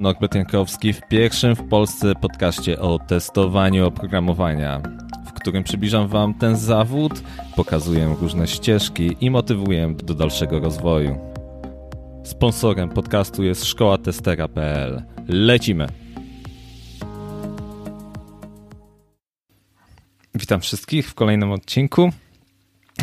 [0.00, 4.80] Norbert Jankowski w pierwszym w Polsce podcaście o testowaniu oprogramowania,
[5.26, 7.12] w którym przybliżam Wam ten zawód,
[7.56, 11.18] pokazuję różne ścieżki i motywuję do dalszego rozwoju.
[12.24, 15.02] Sponsorem podcastu jest szkoła testera.pl.
[15.28, 15.86] Lecimy!
[20.34, 22.10] Witam wszystkich w kolejnym odcinku.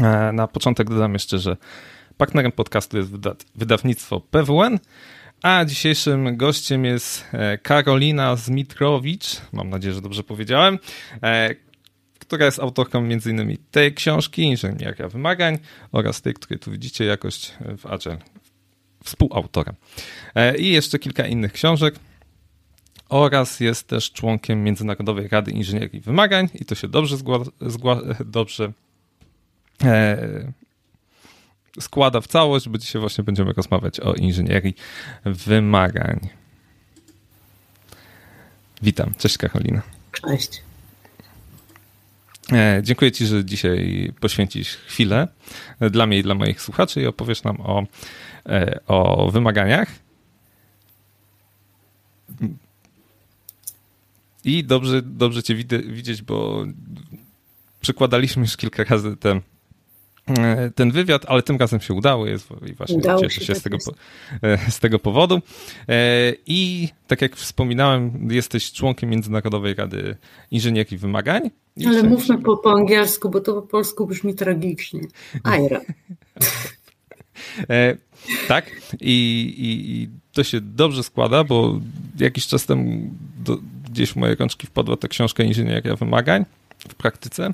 [0.01, 1.57] E, na początek dodam jeszcze, że
[2.17, 3.11] partnerem podcastu jest
[3.55, 4.79] wydawnictwo PWN,
[5.41, 10.79] a dzisiejszym gościem jest e, Karolina Zmitrowicz, mam nadzieję, że dobrze powiedziałem,
[11.23, 11.55] e,
[12.19, 13.57] która jest autorką m.in.
[13.71, 15.57] tej książki, Inżynieria Wymagań
[15.91, 18.17] oraz tej, której tu widzicie, Jakość w Agile,
[19.03, 19.75] współautorem.
[20.57, 21.95] I jeszcze kilka innych książek
[23.09, 28.71] oraz jest też członkiem Międzynarodowej Rady Inżynierii Wymagań i to się dobrze, zgła, zgła, dobrze
[29.83, 30.51] e,
[31.79, 34.75] składa w całość, bo dzisiaj właśnie będziemy rozmawiać o inżynierii
[35.25, 36.19] wymagań.
[38.81, 39.81] Witam, cześć Karolina.
[40.11, 40.63] Cześć.
[42.51, 45.27] E, dziękuję Ci, że dzisiaj poświęcisz chwilę
[45.79, 47.83] dla mnie i dla moich słuchaczy i opowiesz nam o,
[48.45, 49.89] e, o wymaganiach.
[54.43, 56.65] I dobrze, dobrze Cię widzieć, bo
[57.81, 59.41] przykładaliśmy już kilka razy te
[60.75, 63.61] ten wywiad, ale tym razem się udało jest i właśnie udało cieszę się, się z,
[63.61, 63.77] tego,
[64.43, 65.41] e, z tego powodu.
[65.89, 70.15] E, I tak jak wspominałem, jesteś członkiem Międzynarodowej Rady
[70.51, 71.49] Inżynierii Wymagań.
[71.85, 75.01] Ale mówmy po, po angielsku, bo to po polsku brzmi tragicznie.
[75.43, 75.81] AIRA.
[78.47, 81.79] tak, I, i, i, to się dobrze składa, bo
[82.19, 83.09] jakiś czas temu
[83.43, 83.57] do,
[83.91, 86.45] gdzieś w moje rączki wpadła ta książka Inżynieria Wymagań
[86.87, 87.53] w praktyce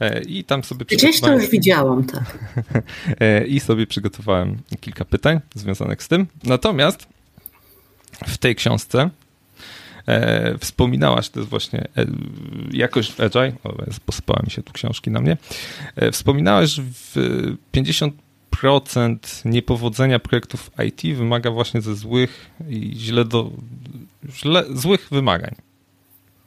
[0.00, 2.38] e, i tam sobie Gdzieś to już widziałam, tak.
[3.20, 6.26] E, I sobie przygotowałem kilka pytań związanych z tym.
[6.44, 7.06] Natomiast
[8.26, 9.10] w tej książce
[10.06, 12.06] e, wspominałaś, to jest właśnie e,
[12.72, 13.74] jakość Agile, o,
[14.06, 15.36] posypała mi się tu książki na mnie,
[15.96, 17.16] e, wspominałaś, w
[18.52, 23.50] 50% niepowodzenia projektów IT wymaga właśnie ze złych i źle do,
[24.30, 25.54] źle, złych wymagań.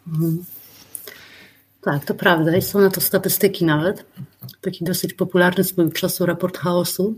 [0.07, 0.45] Mhm.
[1.85, 2.61] Tak, to prawda.
[2.61, 4.05] Są na to statystyki nawet.
[4.61, 7.15] Taki dosyć popularny swojego czasu raport chaosu,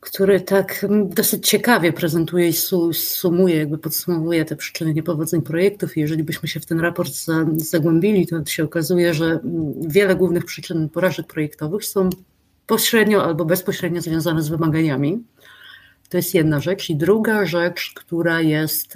[0.00, 2.52] który tak dosyć ciekawie prezentuje i
[2.92, 5.96] sumuje, jakby podsumowuje te przyczyny niepowodzeń projektów.
[5.96, 7.12] I jeżeli byśmy się w ten raport
[7.56, 9.40] zagłębili, to się okazuje, że
[9.80, 12.10] wiele głównych przyczyn porażek projektowych są
[12.66, 15.24] pośrednio albo bezpośrednio związane z wymaganiami.
[16.08, 16.90] To jest jedna rzecz.
[16.90, 18.94] I druga rzecz, która jest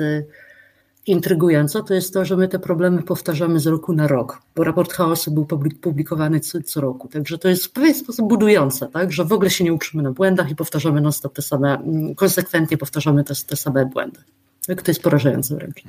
[1.08, 4.64] y, intrygująca, to jest to, że my te problemy powtarzamy z roku na rok, bo
[4.64, 5.46] raport chaosu był
[5.80, 7.08] publikowany co, co roku.
[7.08, 9.12] Także to jest w pewien sposób budujące, tak?
[9.12, 12.78] że w ogóle się nie uczymy na błędach i powtarzamy non-stop te same, mm, konsekwentnie
[12.78, 14.20] powtarzamy te, te same błędy.
[14.66, 14.82] Tak?
[14.82, 15.82] To jest porażające wręcz.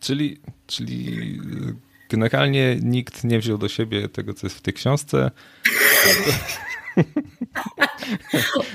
[0.00, 1.40] Czyli, czyli
[2.08, 5.30] generalnie nikt nie wziął do siebie tego, co jest w tej książce.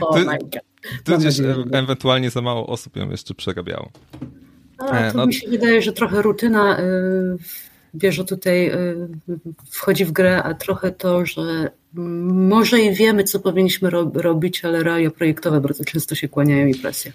[0.01, 0.69] oh my God.
[1.03, 1.39] Tudzież
[1.71, 3.91] ewentualnie za mało osób ją jeszcze przerabiało.
[4.79, 5.25] A, e, to no...
[5.25, 6.83] mi się wydaje, że trochę rutyna y,
[7.95, 9.07] bierze tutaj, y,
[9.69, 14.83] wchodzi w grę, a trochę to, że może i wiemy, co powinniśmy ro robić, ale
[14.83, 17.11] realia projektowe bardzo często się kłaniają i presja.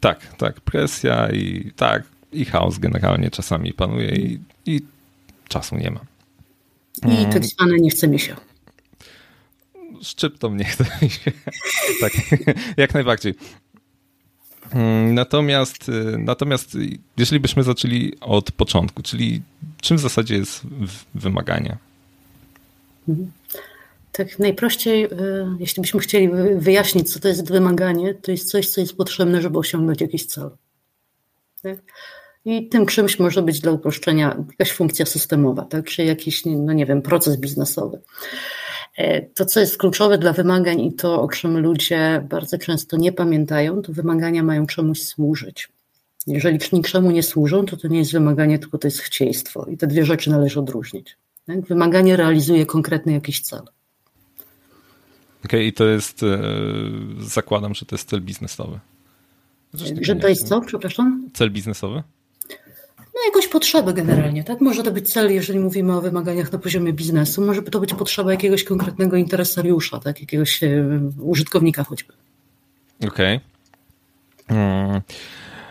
[0.00, 2.02] Tak, tak, presja i tak,
[2.32, 4.80] i chaos generalnie czasami panuje i, i
[5.48, 6.00] czasu nie ma.
[7.06, 7.32] I mm.
[7.32, 8.36] tak zwane nie chce mi się.
[10.02, 11.32] Szczyptą nie chce mi się.
[12.00, 12.12] tak,
[12.76, 13.34] jak najbardziej.
[14.74, 16.76] Mm, natomiast, y, natomiast
[17.16, 19.42] jeżeli byśmy zaczęli od początku, czyli
[19.80, 20.60] czym w zasadzie jest
[21.14, 21.76] wymaganie?
[23.08, 23.32] Mhm.
[24.12, 25.08] Tak najprościej, y,
[25.60, 29.58] jeśli byśmy chcieli wyjaśnić, co to jest wymaganie, to jest coś, co jest potrzebne, żeby
[29.58, 30.50] osiągnąć jakiś cel.
[31.62, 31.78] Tak?
[32.44, 35.84] I tym czymś może być dla uproszczenia jakaś funkcja systemowa, tak?
[35.84, 37.98] czy jakiś, no nie wiem, proces biznesowy.
[38.96, 43.12] E, to, co jest kluczowe dla wymagań i to, o czym ludzie bardzo często nie
[43.12, 45.68] pamiętają, to wymagania mają czemuś służyć.
[46.26, 49.66] Jeżeli niczemu nie służą, to to nie jest wymaganie, tylko to jest chcieństwo.
[49.70, 51.16] I te dwie rzeczy należy odróżnić.
[51.46, 51.66] Tak?
[51.66, 53.60] Wymaganie realizuje konkretny jakiś cel.
[53.60, 53.72] Okej,
[55.44, 56.38] okay, i to jest, e,
[57.18, 58.78] zakładam, że to jest cel biznesowy.
[59.72, 61.28] Zresztą że to jest co, przepraszam?
[61.34, 62.02] Cel biznesowy?
[63.22, 64.60] No jakąś potrzebę generalnie, tak?
[64.60, 68.30] Może to być cel, jeżeli mówimy o wymaganiach na poziomie biznesu, może to być potrzeba
[68.30, 70.20] jakiegoś konkretnego interesariusza, tak?
[70.20, 70.68] Jakiegoś e,
[71.20, 72.12] użytkownika choćby.
[73.06, 73.36] Okej.
[73.36, 73.40] Okay.
[74.48, 75.00] Hmm.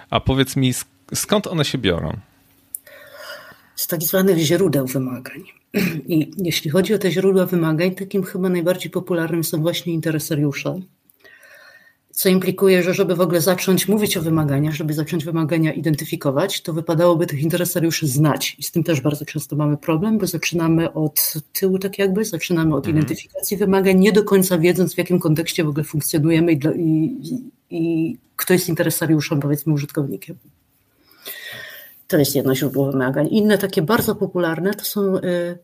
[0.09, 0.73] A powiedz mi,
[1.13, 2.17] skąd one się biorą?
[3.75, 5.43] Z tak zwanych źródeł wymagań.
[6.07, 10.79] I jeśli chodzi o te źródła wymagań, takim chyba najbardziej popularnym są właśnie interesariusze.
[12.13, 16.73] Co implikuje, że żeby w ogóle zacząć mówić o wymaganiach, żeby zacząć wymagania identyfikować, to
[16.73, 18.55] wypadałoby tych interesariuszy znać.
[18.59, 22.75] I z tym też bardzo często mamy problem, bo zaczynamy od tyłu, tak jakby, zaczynamy
[22.75, 22.97] od mhm.
[22.97, 27.17] identyfikacji wymagań, nie do końca wiedząc, w jakim kontekście w ogóle funkcjonujemy i, dla, i,
[27.69, 30.35] i kto jest interesariuszem, powiedzmy, użytkownikiem.
[32.07, 33.27] To jest jedno źródło wymagań.
[33.31, 35.17] Inne takie bardzo popularne to są.
[35.17, 35.57] Y,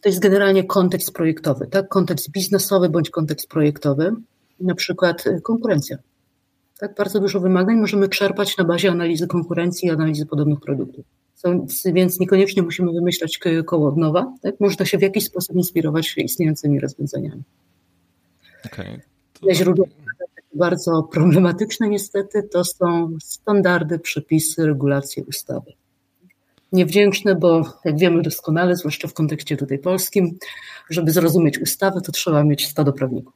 [0.00, 1.88] to jest generalnie kontekst projektowy, tak?
[1.88, 4.12] Kontekst biznesowy bądź kontekst projektowy
[4.60, 5.98] na przykład y, konkurencja.
[6.78, 11.04] Tak, bardzo dużo wymagań możemy czerpać na bazie analizy konkurencji i analizy podobnych produktów.
[11.84, 14.32] Więc niekoniecznie musimy wymyślać koło od nowa.
[14.42, 14.60] Tak?
[14.60, 17.42] Można się w jakiś sposób inspirować istniejącymi rozwiązaniami.
[18.66, 19.00] Okay.
[19.40, 19.54] To...
[19.54, 19.86] Źródła
[20.54, 25.72] bardzo problematyczne niestety to są standardy, przepisy, regulacje, ustawy.
[26.72, 30.38] Niewdzięczne, bo jak wiemy doskonale, zwłaszcza w kontekście tutaj polskim,
[30.90, 33.34] żeby zrozumieć ustawę, to trzeba mieć stado prawników.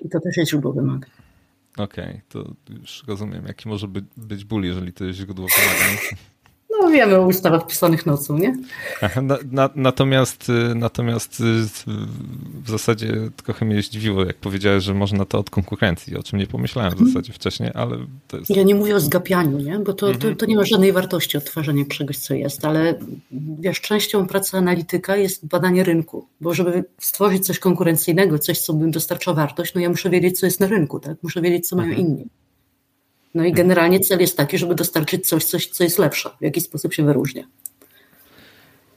[0.00, 1.10] I to też jest źródło wymagań.
[1.76, 5.96] Okej, okay, to już rozumiem, jaki może być, być ból, jeżeli to jest źródło wymagań.
[6.80, 8.56] No wiemy o ustawach pisanych nocą, nie?
[9.22, 11.44] Na, na, natomiast, y, natomiast y,
[12.64, 16.46] w zasadzie trochę mnie zdziwiło, jak powiedziałeś, że można to od konkurencji, o czym nie
[16.46, 17.10] pomyślałem w mhm.
[17.10, 17.96] zasadzie wcześniej, ale
[18.28, 18.50] to jest...
[18.50, 19.78] Ja nie mówię o zgapianiu, nie?
[19.78, 20.36] bo to, to, mhm.
[20.36, 22.94] to nie ma żadnej wartości odtwarzania czegoś, co jest, ale
[23.60, 28.90] wiesz, częścią pracy analityka jest badanie rynku, bo żeby stworzyć coś konkurencyjnego, coś, co bym
[28.90, 31.16] dostarcza wartość, no ja muszę wiedzieć, co jest na rynku, tak?
[31.22, 32.08] Muszę wiedzieć, co mają mhm.
[32.08, 32.28] inni.
[33.34, 36.60] No i generalnie cel jest taki, żeby dostarczyć coś, coś co jest lepsze, w jaki
[36.60, 37.44] sposób się wyróżnia.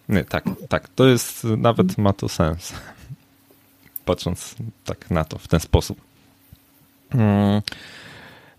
[0.09, 0.87] Nie, tak, tak.
[0.87, 2.73] To jest, nawet ma to sens.
[4.05, 4.55] Patrząc
[4.85, 6.01] tak na to w ten sposób.
[7.09, 7.61] Mm.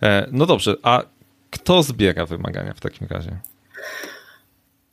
[0.02, 1.02] E, no dobrze, a
[1.50, 3.38] kto zbiera wymagania w takim razie?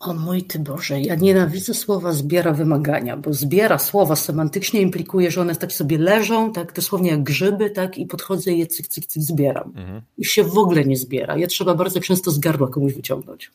[0.05, 5.41] O mój ty Boże, ja nienawidzę słowa zbiera wymagania, bo zbiera słowa semantycznie implikuje, że
[5.41, 9.05] one tak sobie leżą, tak dosłownie jak grzyby, tak i podchodzę i je cyk, cyk,
[9.05, 9.73] cyk zbieram.
[9.75, 10.01] Mhm.
[10.17, 11.38] I się w ogóle nie zbiera.
[11.38, 13.51] Je trzeba bardzo często z gardła komuś wyciągnąć.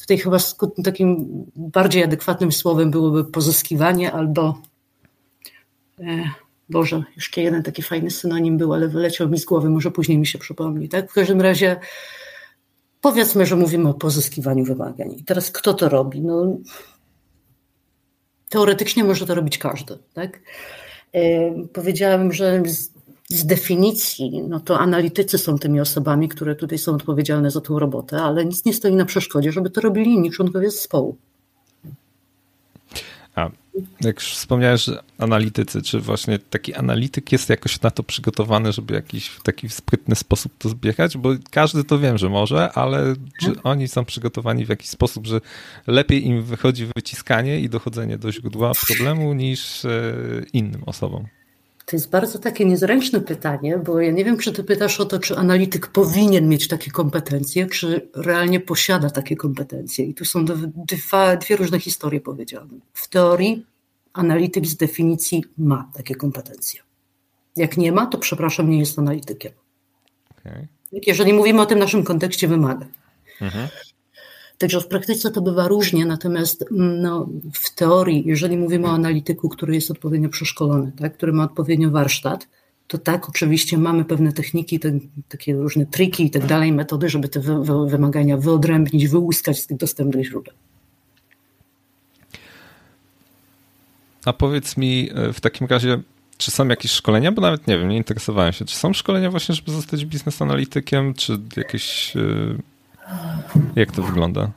[0.00, 0.38] Tutaj chyba
[0.84, 1.26] takim
[1.56, 4.58] bardziej adekwatnym słowem byłoby pozyskiwanie albo
[6.00, 6.30] e,
[6.68, 10.26] Boże, jeszcze jeden taki fajny synonim był, ale wyleciał mi z głowy, może później mi
[10.26, 10.88] się przypomni.
[10.88, 11.10] Tak?
[11.10, 11.76] W każdym razie
[13.00, 15.12] Powiedzmy, że mówimy o pozyskiwaniu wymagań.
[15.12, 16.20] I teraz kto to robi?
[16.20, 16.56] No,
[18.48, 19.98] teoretycznie może to robić każdy.
[20.14, 20.40] Tak?
[21.12, 22.92] E, powiedziałabym, że z,
[23.28, 28.22] z, definicji, no to analitycy są tymi osobami, które tutaj są odpowiedzialne za tą robotę,
[28.22, 31.16] ale nic nie stoi na przeszkodzie, żeby to robili inni członkowie zespołu.
[34.00, 38.94] Jak już wspomniałeś, że analitycy, czy właśnie taki analityk jest jakoś na to przygotowany, żeby
[38.94, 41.16] jakiś w taki sprytny sposób to zbierać?
[41.16, 43.66] Bo każdy to wiem, że może, ale czy mhm.
[43.66, 45.40] oni są przygotowani w jakiś sposób, że
[45.86, 50.14] lepiej im wychodzi wyciskanie i dochodzenie do źródła problemu niż e,
[50.52, 51.26] innym osobom?
[51.86, 55.18] To jest bardzo takie niezręczne pytanie, bo ja nie wiem, czy ty pytasz o to,
[55.18, 60.04] czy analityk powinien mieć takie kompetencje, czy realnie posiada takie kompetencje.
[60.04, 62.70] I tu są dwa, dwie różne historie powiedziane.
[62.92, 63.66] W teorii
[64.12, 66.80] analityk z definicji ma takie kompetencje.
[67.56, 69.52] Jak nie ma, to przepraszam, nie jest analitykiem.
[70.40, 70.68] Okay.
[70.92, 72.88] Jeżeli mówimy o tym naszym kontekście wymagań.
[73.40, 73.68] Mhm.
[74.58, 79.48] Także w praktyce to bywa różnie, natomiast mm, no, w teorii, jeżeli mówimy o analityku,
[79.48, 82.48] który jest odpowiednio przeszkolony, tak, który ma odpowiednio warsztat,
[82.86, 84.92] to tak, oczywiście mamy pewne techniki, te,
[85.28, 89.66] takie różne triki i tak dalej, metody, żeby te wy, wy, wymagania wyodrębnić, wyłuskać z
[89.66, 90.54] tych dostępnych źródeł.
[94.24, 96.02] A powiedz mi e, w takim razie,
[96.38, 97.32] czy są jakieś szkolenia?
[97.32, 98.64] Bo nawet nie wiem, nie interesowałem się.
[98.64, 102.20] Czy są szkolenia właśnie, żeby zostać biznes analitykiem, czy jakieś e,
[103.76, 104.50] jak to wygląda?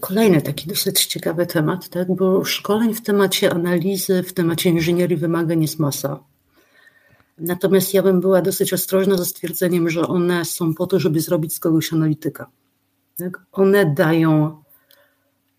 [0.00, 2.14] Kolejny taki dosyć ciekawy temat, tak?
[2.14, 6.18] bo szkoleń w temacie analizy, w temacie inżynierii wymagań jest masa.
[7.38, 11.54] Natomiast ja bym była dosyć ostrożna ze stwierdzeniem, że one są po to, żeby zrobić
[11.54, 12.46] z kogoś analityka.
[13.18, 13.40] Tak?
[13.52, 14.62] One dają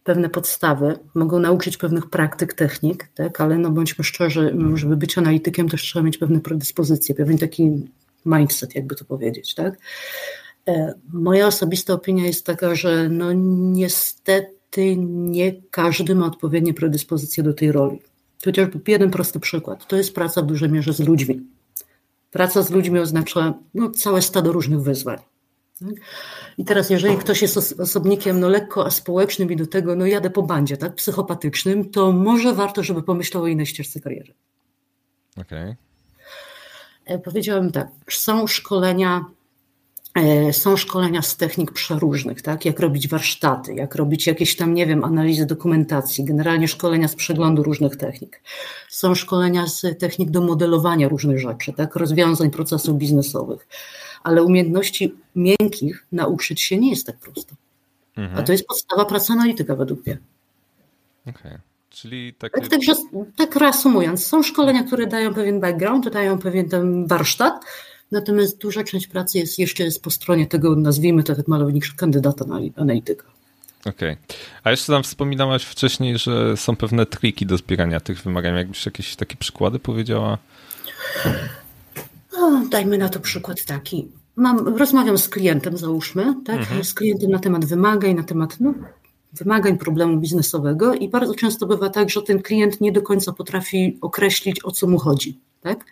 [0.04, 3.42] pewne podstawy, mogą nauczyć pewnych praktyk, technik, tak?
[3.42, 7.72] ale no bądźmy szczerzy, żeby być analitykiem też trzeba mieć pewne predyspozycje, pewien taki
[8.26, 9.56] mindset, jakby to powiedzieć.
[9.56, 9.78] Tak?
[10.68, 17.54] E, moja osobista opinia jest taka, że no niestety nie każdy ma odpowiednie predyspozycje do
[17.54, 18.02] tej roli.
[18.46, 19.88] Chociażby jeden prosty przykład.
[19.88, 21.42] To jest praca w dużej mierze z ludźmi.
[22.32, 25.18] Praca z ludźmi oznacza no, całe stado różnych wyzwań.
[25.80, 25.90] Tak?
[26.58, 30.44] I teraz, jeżeli ktoś jest osobnikiem no, lekko aspołecznym i do tego no, jadę po
[30.44, 34.34] bandzie, tak, psychopatycznym, to może warto, żeby pomyślał o innej ścieżce kariery.
[35.38, 35.64] Okej.
[35.64, 35.76] Okay.
[37.06, 39.26] E, powiedziałabym tak, są szkolenia
[40.52, 42.66] są szkolenia z technik przeróżnych, tak?
[42.66, 47.64] jak robić warsztaty, jak robić jakieś tam, nie wiem, analizy dokumentacji, generalnie szkolenia z przeglądu
[47.64, 48.42] różnych technik.
[48.90, 51.96] Są szkolenia z technik do modelowania różnych rzeczy, tak?
[51.96, 53.68] rozwiązań procesów biznesowych,
[54.24, 57.56] ale umiejętności miękkich nauczyć się nie jest tak prosto.
[58.18, 58.40] Mhm.
[58.40, 60.18] A to jest podstawa pracy analityka według mnie.
[61.22, 61.36] Okej.
[61.36, 61.60] Okay.
[61.90, 62.62] Czyli takie...
[62.62, 62.94] tak, także,
[63.36, 67.66] tak reasumując, są szkolenia, które dają pewien background, dają pewien ten warsztat,
[68.12, 72.46] Natomiast duża część pracy jest jeszcze jest po stronie tego, nazwijmy to tak malownik, kandydata
[72.46, 73.28] na analityka.
[73.80, 74.12] Okej.
[74.12, 74.18] Okay.
[74.64, 78.56] A jeszcze tam wspominałaś wcześniej, że są pewne triki do zbierania tych wymagań.
[78.56, 80.38] Jakbyś jakieś takie przykłady powiedziała?
[82.34, 84.08] No, dajmy na to przykład taki.
[84.36, 86.58] Mam, rozmawiam z klientem, załóżmy, tak?
[86.58, 86.84] Mhm.
[86.84, 88.74] z klientem na temat wymagań, na temat no,
[89.34, 93.98] wymagań problemu biznesowego i bardzo często bywa tak, że ten klient nie do końca potrafi
[94.02, 95.40] określić, o co mu chodzi.
[95.62, 95.86] Tak?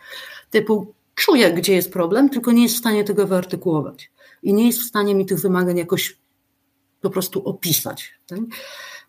[0.51, 4.11] Typu, czuje, gdzie jest problem, tylko nie jest w stanie tego wyartykułować.
[4.43, 6.17] I nie jest w stanie mi tych wymagań jakoś
[7.01, 8.13] po prostu opisać.
[8.27, 8.39] Tak?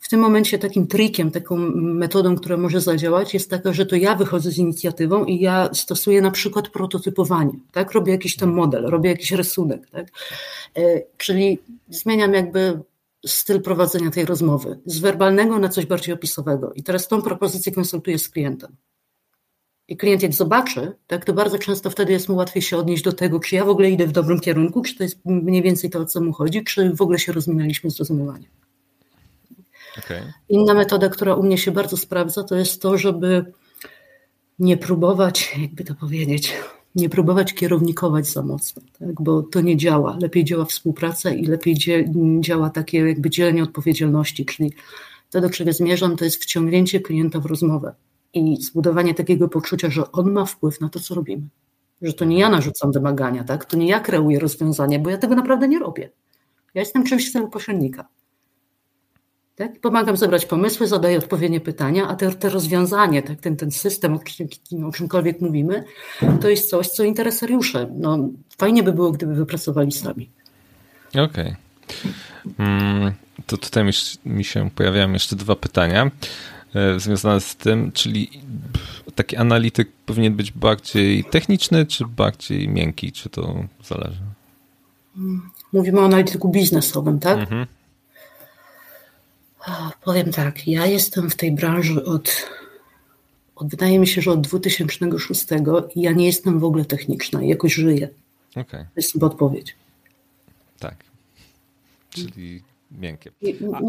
[0.01, 4.15] W tym momencie takim trikiem, taką metodą, która może zadziałać, jest taka, że to ja
[4.15, 7.59] wychodzę z inicjatywą i ja stosuję na przykład prototypowanie.
[7.73, 7.93] Tak?
[7.93, 9.91] Robię jakiś tam model, robię jakiś rysunek.
[9.91, 10.07] Tak?
[10.77, 11.59] E, czyli
[11.89, 12.81] zmieniam jakby
[13.27, 16.73] styl prowadzenia tej rozmowy z werbalnego na coś bardziej opisowego.
[16.75, 18.77] I teraz tą propozycję konsultuję z klientem
[19.88, 23.12] i klient jak zobaczy, tak, to bardzo często wtedy jest mu łatwiej się odnieść do
[23.12, 25.99] tego, czy ja w ogóle idę w dobrym kierunku, czy to jest mniej więcej to,
[25.99, 28.50] o co mu chodzi, czy w ogóle się rozminęliśmy z rozumowaniem.
[29.99, 30.33] Okay.
[30.49, 33.52] Inna metoda, która u mnie się bardzo sprawdza, to jest to, żeby
[34.59, 36.55] nie próbować, jakby to powiedzieć,
[36.95, 39.23] nie próbować kierownikować za mocno, tak?
[39.23, 40.19] bo to nie działa.
[40.21, 41.76] Lepiej działa współpraca i lepiej
[42.40, 44.73] działa takie jakby dzielenie odpowiedzialności, czyli
[45.31, 47.95] to, do czego zmierzam, to jest wciągnięcie klienta w rozmowę
[48.35, 51.42] i zbudowanie takiego poczucia, że on ma wpływ na to, co robimy.
[52.02, 53.64] Że to nie ja narzucam wymagania, tak?
[53.64, 56.11] to nie ja kreuję rozwiązanie, bo ja tego naprawdę nie robię.
[56.75, 58.09] Ja jestem czymś w celu pośrednika.
[59.56, 59.80] Tak?
[59.80, 63.40] Pomagam zebrać pomysły, zadaję odpowiednie pytania, a te, te rozwiązanie, tak?
[63.40, 65.85] ten, ten system, o, czym, o czymkolwiek mówimy,
[66.40, 67.90] to jest coś, co interesariusze.
[67.95, 68.28] No,
[68.59, 70.30] fajnie by było, gdyby wypracowali sami.
[71.11, 71.25] Okej.
[71.25, 71.56] Okay.
[72.59, 73.12] Mm,
[73.47, 73.92] to tutaj mi,
[74.25, 76.11] mi się pojawiają jeszcze dwa pytania.
[76.76, 78.30] E, związane z tym, czyli
[79.14, 84.21] taki analityk powinien być bardziej techniczny, czy bardziej miękki, czy to zależy?
[85.73, 87.38] Mówimy o analityku biznesowym, tak?
[87.38, 87.66] Mhm.
[90.04, 92.49] Powiem tak, ja jestem w tej branży od,
[93.56, 95.47] od, wydaje mi się, że od 2006
[95.95, 98.09] i ja nie jestem w ogóle techniczna, jakoś żyję.
[98.50, 98.85] Okay.
[98.85, 99.76] To jest chyba odpowiedź.
[100.78, 100.97] Tak.
[102.11, 103.33] Czyli miękkie.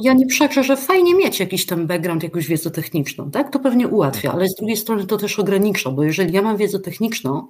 [0.02, 3.52] Ja nie przeczę, że fajnie mieć jakiś tam background, jakąś wiedzę techniczną, tak?
[3.52, 6.80] To pewnie ułatwia, ale z drugiej strony to też ogranicza, bo jeżeli ja mam wiedzę
[6.80, 7.48] techniczną,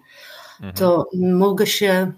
[0.76, 1.38] to mhm.
[1.38, 2.12] mogę się,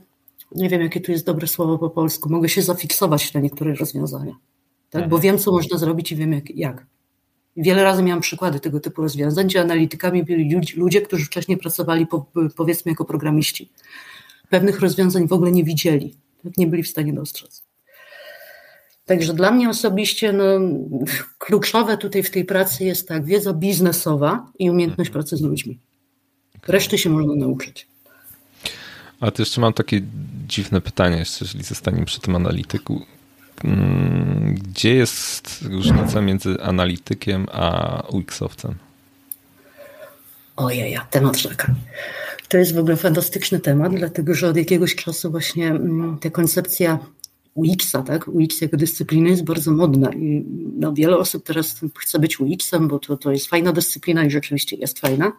[0.55, 4.35] nie wiem jakie tu jest dobre słowo po polsku, mogę się zafiksować na niektóre rozwiązania,
[4.89, 5.01] tak?
[5.01, 5.21] Bo mhm.
[5.21, 6.55] wiem, co można zrobić i wiem jak.
[6.55, 6.85] jak.
[7.57, 12.07] Wiele razy miałam przykłady tego typu rozwiązań, gdzie analitykami byli ludzie, którzy wcześniej pracowali
[12.55, 13.71] powiedzmy jako programiści.
[14.49, 16.57] Pewnych rozwiązań w ogóle nie widzieli, tak?
[16.57, 17.68] nie byli w stanie dostrzec.
[19.09, 20.45] Także dla mnie osobiście no,
[21.37, 25.79] kluczowe tutaj w tej pracy jest tak wiedza biznesowa i umiejętność pracy z ludźmi.
[26.67, 27.87] Reszty się można nauczyć.
[29.19, 30.01] A to jeszcze mam takie
[30.47, 33.05] dziwne pytanie, jeszcze, jeżeli zostaniemy przy tym analityku.
[33.63, 38.73] Mm, gdzie jest różnica między analitykiem a UX-owcem?
[40.55, 41.75] Ojej, temat rzeka.
[42.47, 46.99] To jest w ogóle fantastyczny temat, dlatego że od jakiegoś czasu właśnie mm, ta koncepcja
[47.55, 48.27] UX-a, tak?
[48.27, 50.45] UX jako dyscypliny jest bardzo modna i
[50.79, 54.75] no, wiele osób teraz chce być UX-em, bo to, to jest fajna dyscyplina i rzeczywiście
[54.75, 55.31] jest fajna.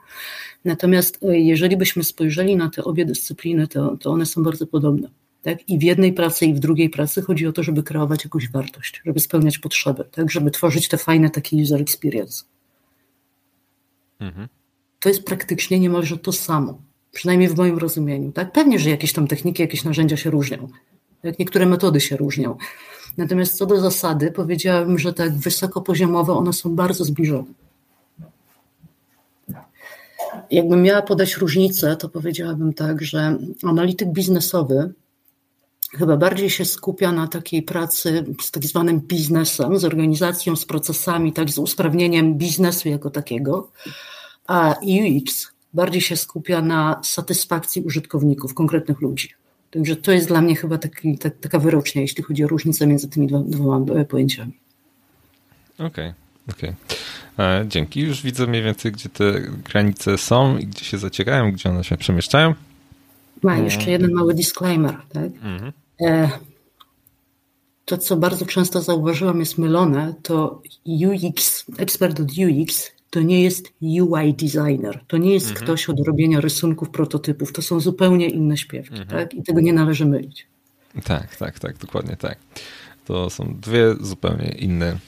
[0.64, 5.08] Natomiast e, jeżeli byśmy spojrzeli na te obie dyscypliny, to, to one są bardzo podobne.
[5.42, 5.68] Tak?
[5.68, 9.02] I w jednej pracy, i w drugiej pracy chodzi o to, żeby kreować jakąś wartość,
[9.06, 10.30] żeby spełniać potrzeby, tak?
[10.30, 12.44] żeby tworzyć te fajne takie user experience.
[14.20, 14.48] Mhm.
[15.00, 18.32] To jest praktycznie niemalże to samo, przynajmniej w moim rozumieniu.
[18.32, 18.52] Tak?
[18.52, 20.68] Pewnie, że jakieś tam techniki, jakieś narzędzia się różnią,
[21.22, 22.56] jak niektóre metody się różnią.
[23.16, 27.52] Natomiast co do zasady, powiedziałabym, że tak wysokopoziomowe one są bardzo zbliżone.
[30.50, 34.92] Jakbym miała podać różnicę, to powiedziałabym tak, że analityk biznesowy
[35.98, 41.32] chyba bardziej się skupia na takiej pracy z tak zwanym biznesem, z organizacją, z procesami,
[41.32, 43.70] tak, z usprawnieniem biznesu jako takiego,
[44.46, 49.28] a UX bardziej się skupia na satysfakcji użytkowników, konkretnych ludzi.
[49.70, 53.08] Także to jest dla mnie chyba taki, tak, taka wyrocznia, jeśli chodzi o różnicę między
[53.08, 54.52] tymi dwoma e, pojęciami.
[55.74, 56.14] Okej, okay,
[56.48, 56.74] okej.
[57.36, 57.60] Okay.
[57.60, 58.00] E, dzięki.
[58.00, 61.96] Już widzę mniej więcej, gdzie te granice są i gdzie się zacierają, gdzie one się
[61.96, 62.54] przemieszczają.
[63.42, 64.96] Ma jeszcze jeden mały disclaimer.
[65.12, 65.24] Tak?
[65.24, 65.72] Mhm.
[66.00, 66.30] E,
[67.84, 73.72] to, co bardzo często zauważyłam, jest mylone, to UX, ekspert od UX, to nie jest
[73.80, 75.64] UI designer, to nie jest mhm.
[75.64, 79.08] ktoś od robienia rysunków, prototypów, to są zupełnie inne śpiewki, mhm.
[79.08, 79.34] tak?
[79.34, 80.46] I tego nie należy mylić.
[81.04, 82.38] Tak, tak, tak, dokładnie tak.
[83.04, 84.98] To są dwie zupełnie inne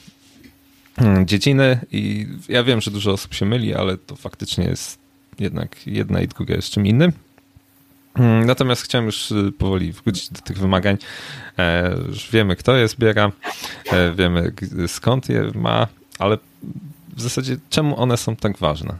[0.97, 4.99] mm, dziedziny i ja wiem, że dużo osób się myli, ale to faktycznie jest
[5.39, 7.11] jednak jedna i druga jest czym innym.
[8.15, 10.97] Mm, natomiast chciałem już y, powoli wrócić do tych wymagań.
[11.57, 13.31] E, już wiemy, kto je zbiera,
[13.91, 14.53] e, wiemy
[14.87, 15.87] skąd je ma,
[16.19, 16.37] ale
[17.15, 18.97] w zasadzie czemu one są tak ważne,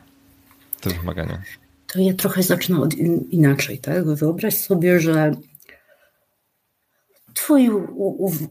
[0.82, 1.42] te wymagania?
[1.88, 2.94] To ja trochę zacznę od
[3.30, 3.80] inaczej.
[3.80, 4.06] Tak?
[4.06, 5.36] Wyobraź sobie, że
[7.34, 7.70] Twój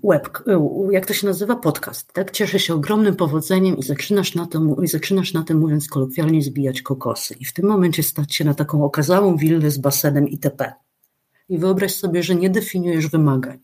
[0.04, 0.28] web,
[0.90, 2.30] jak to się nazywa, podcast, tak?
[2.30, 6.82] Cieszy się ogromnym powodzeniem i zaczynasz na, to, i zaczynasz na tym, mówiąc kolokwialnie, zbijać
[6.82, 7.34] kokosy.
[7.40, 10.72] I w tym momencie stać się na taką okazałą willę z basenem itp.
[11.48, 13.58] I wyobraź sobie, że nie definiujesz wymagań.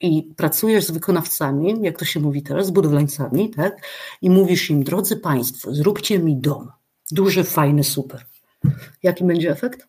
[0.00, 3.86] I pracujesz z wykonawcami, jak to się mówi teraz, z budowlańcami, tak?
[4.22, 6.68] I mówisz im, drodzy Państwo, zróbcie mi dom.
[7.10, 8.26] Duży, fajny, super.
[9.02, 9.88] Jaki będzie efekt?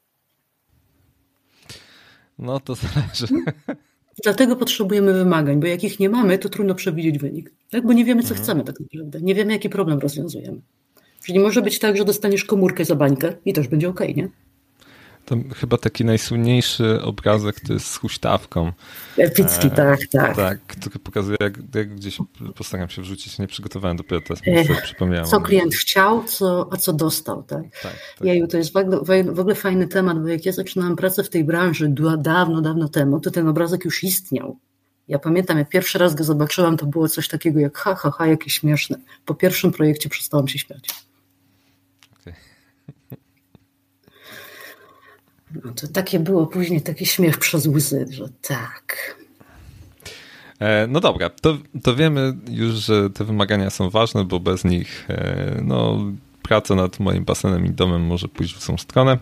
[2.39, 3.27] No to zależy.
[4.23, 7.51] Dlatego potrzebujemy wymagań, bo jak ich nie mamy, to trudno przewidzieć wynik.
[7.69, 7.85] Tak?
[7.85, 8.43] Bo nie wiemy, co mhm.
[8.43, 9.21] chcemy tak naprawdę.
[9.21, 10.61] Nie wiemy, jaki problem rozwiązujemy.
[11.25, 14.29] Czyli może być tak, że dostaniesz komórkę za bańkę i też będzie ok, nie?
[15.25, 18.71] To chyba taki najsłynniejszy obrazek to jest z huśtawką.
[19.17, 20.35] Epicki, e, tak, tak.
[20.35, 22.17] Tak, który pokazuje, jak, jak, gdzieś
[22.55, 25.25] postaram się wrzucić, nie przygotowałem dopiero teraz, e, sobie przypomniałem.
[25.25, 27.63] Co klient chciał, co, a co dostał, tak?
[27.63, 28.27] tak, tak.
[28.27, 28.73] Jeju, to jest
[29.31, 33.19] w ogóle fajny temat, bo jak ja zaczynałam pracę w tej branży dawno, dawno temu,
[33.19, 34.57] to ten obrazek już istniał.
[35.07, 38.27] Ja pamiętam, jak pierwszy raz go zobaczyłam, to było coś takiego jak ha, ha, ha,
[38.27, 38.97] jakie śmieszne.
[39.25, 40.89] Po pierwszym projekcie przestałam się śmiać.
[45.65, 49.15] No to takie było później, taki śmiech przez łzy, że tak.
[50.59, 55.05] E, no dobra, to, to wiemy już, że te wymagania są ważne, bo bez nich
[55.09, 55.99] e, no,
[56.41, 59.17] praca nad moim basenem i domem może pójść w tą stronę.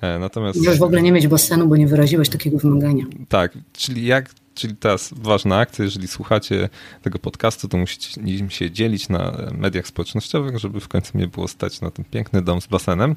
[0.00, 0.58] E, natomiast...
[0.58, 3.04] Możesz w ogóle nie mieć basenu, bo nie wyraziłeś takiego wymagania.
[3.28, 6.68] Tak, czyli jak Czyli teraz ważna akcja, jeżeli słuchacie
[7.02, 11.48] tego podcastu, to musicie nim się dzielić na mediach społecznościowych, żeby w końcu mnie było
[11.48, 13.16] stać na ten piękny dom z basenem.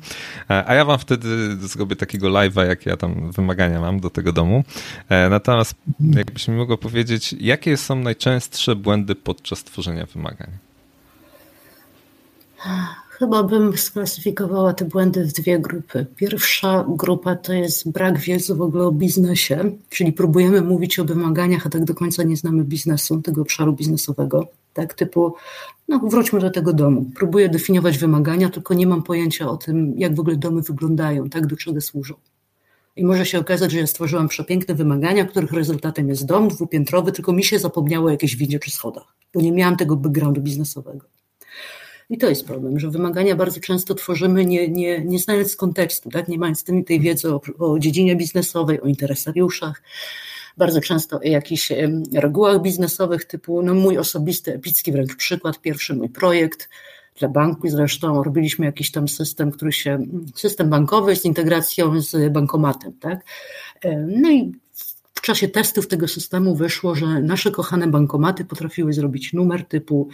[0.50, 4.34] E, a ja wam wtedy zrobię takiego live'a, jak ja tam wymagania mam do tego
[4.34, 4.64] domu.
[5.10, 10.50] E, natomiast jakbyś mi mogło powiedzieć, jakie są najczęstsze błędy podczas tworzenia wymagań?
[13.22, 16.06] Chyba bym sklasyfikowała te błędy w dwie grupy.
[16.16, 21.68] Pierwsza grupa to jest brak wiedzy w ogóle o biznesie, czyli próbujemy mówić o wymaganiach,
[21.68, 24.48] a tak do końca nie znamy biznesu, tego obszaru biznesowego.
[24.74, 25.36] Tak, typu,
[25.88, 27.06] no wróćmy do tego domu.
[27.16, 31.48] Próbuję definiować wymagania, tylko nie mam pojęcia o tym, jak w ogóle domy wyglądają, tak,
[31.48, 32.14] do czego służą.
[32.96, 37.34] I może się okazać, że ja stworzyłam przepiękne wymagania, których rezultatem jest dom dwupiętrowy, tylko
[37.34, 41.21] mi się zapomniało o jakiejś windzie czy schodach, bo nie miałam tego backgroundu biznesowego.
[42.12, 46.28] I to jest problem, że wymagania bardzo często tworzymy nie, nie, nie znając kontekstu, tak?
[46.28, 49.82] nie mając tym, tej wiedzy o, o dziedzinie biznesowej, o interesariuszach,
[50.58, 51.72] bardzo często o jakichś
[52.14, 56.70] regułach biznesowych typu, no mój osobisty, epicki wręcz przykład, pierwszy mój projekt
[57.20, 60.00] dla banku zresztą robiliśmy jakiś tam system, który się,
[60.36, 63.26] system bankowy z integracją z bankomatem, tak?
[64.08, 64.52] No i
[65.14, 70.10] w czasie testów tego systemu wyszło, że nasze kochane bankomaty potrafiły zrobić numer typu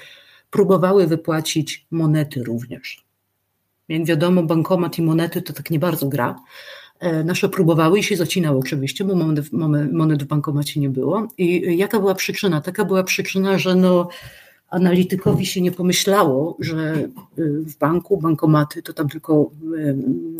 [0.50, 3.08] próbowały wypłacić monety również.
[3.90, 6.36] Jak wiadomo, bankomat i monety to tak nie bardzo gra.
[7.00, 9.52] E, nasze próbowały i się zacinały oczywiście, bo monet,
[9.92, 11.28] monet w bankomacie nie było.
[11.38, 12.62] I jaka była przyczyna?
[12.62, 14.10] Taka była przyczyna, że no,
[14.70, 16.94] analitykowi się nie pomyślało, że
[17.40, 19.96] y, w banku bankomaty to tam tylko y,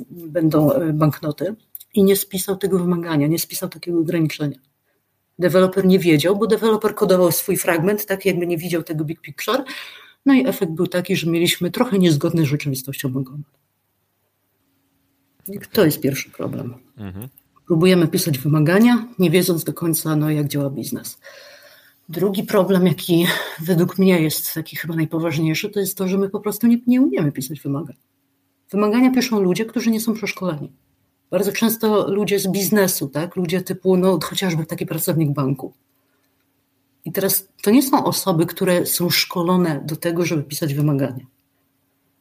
[0.10, 1.56] będą banknoty
[1.94, 4.58] i nie spisał tego wymagania, nie spisał takiego ograniczenia.
[5.40, 9.64] Deweloper nie wiedział, bo deweloper kodował swój fragment, tak jakby nie widział tego big picture.
[10.26, 13.58] No i efekt był taki, że mieliśmy trochę niezgodny z rzeczywistością bankomat.
[15.72, 16.74] To jest pierwszy problem.
[16.98, 17.28] Mhm.
[17.68, 21.20] Próbujemy pisać wymagania, nie wiedząc do końca, no, jak działa biznes.
[22.10, 23.28] Drugi problem, jaki
[23.62, 27.02] według mnie jest taki chyba najpoważniejszy, to jest to, że my po prostu nie, nie
[27.02, 27.96] umiemy pisać wymagań.
[28.72, 30.72] Wymagania piszą ludzie, którzy nie są przeszkoleni.
[31.32, 33.36] Bardzo często ludzie z biznesu, tak?
[33.36, 35.74] ludzie typu no, chociażby taki pracownik banku.
[37.06, 41.26] I teraz to nie są osoby, które są szkolone do tego, żeby pisać wymagania.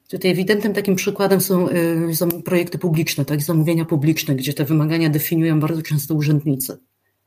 [0.09, 5.09] Tutaj ewidentnym takim przykładem są, y, są projekty publiczne, tak, zamówienia publiczne, gdzie te wymagania
[5.11, 6.79] definiują bardzo często urzędnicy.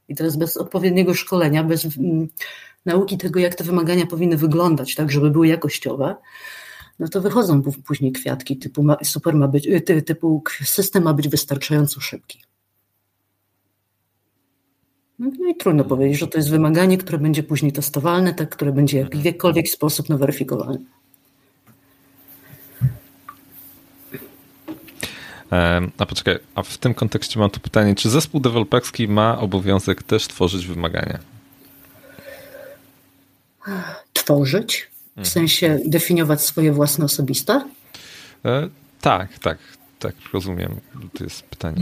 [0.07, 2.27] I teraz bez odpowiedniego szkolenia, bez mm,
[2.85, 6.15] nauki tego, jak te wymagania powinny wyglądać, tak, żeby były jakościowe,
[6.99, 12.01] no to wychodzą później kwiatki typu super ma być, y, typu system ma być wystarczająco
[12.01, 12.41] szybki.
[15.19, 18.71] No, no i trudno powiedzieć, że to jest wymaganie, które będzie później testowalne, tak, które
[18.71, 20.79] będzie w jakikolwiek sposób no, weryfikowalne.
[25.97, 30.27] A poczekaj, a w tym kontekście mam tu pytanie, czy zespół deweloperski ma obowiązek też
[30.27, 31.19] tworzyć wymagania?
[34.13, 34.89] Tworzyć?
[35.19, 35.34] W mhm.
[35.34, 37.62] sensie definiować swoje własne osobiste?
[38.45, 38.69] E,
[39.01, 39.58] tak, tak,
[39.99, 40.75] tak, rozumiem.
[41.13, 41.77] To jest pytanie.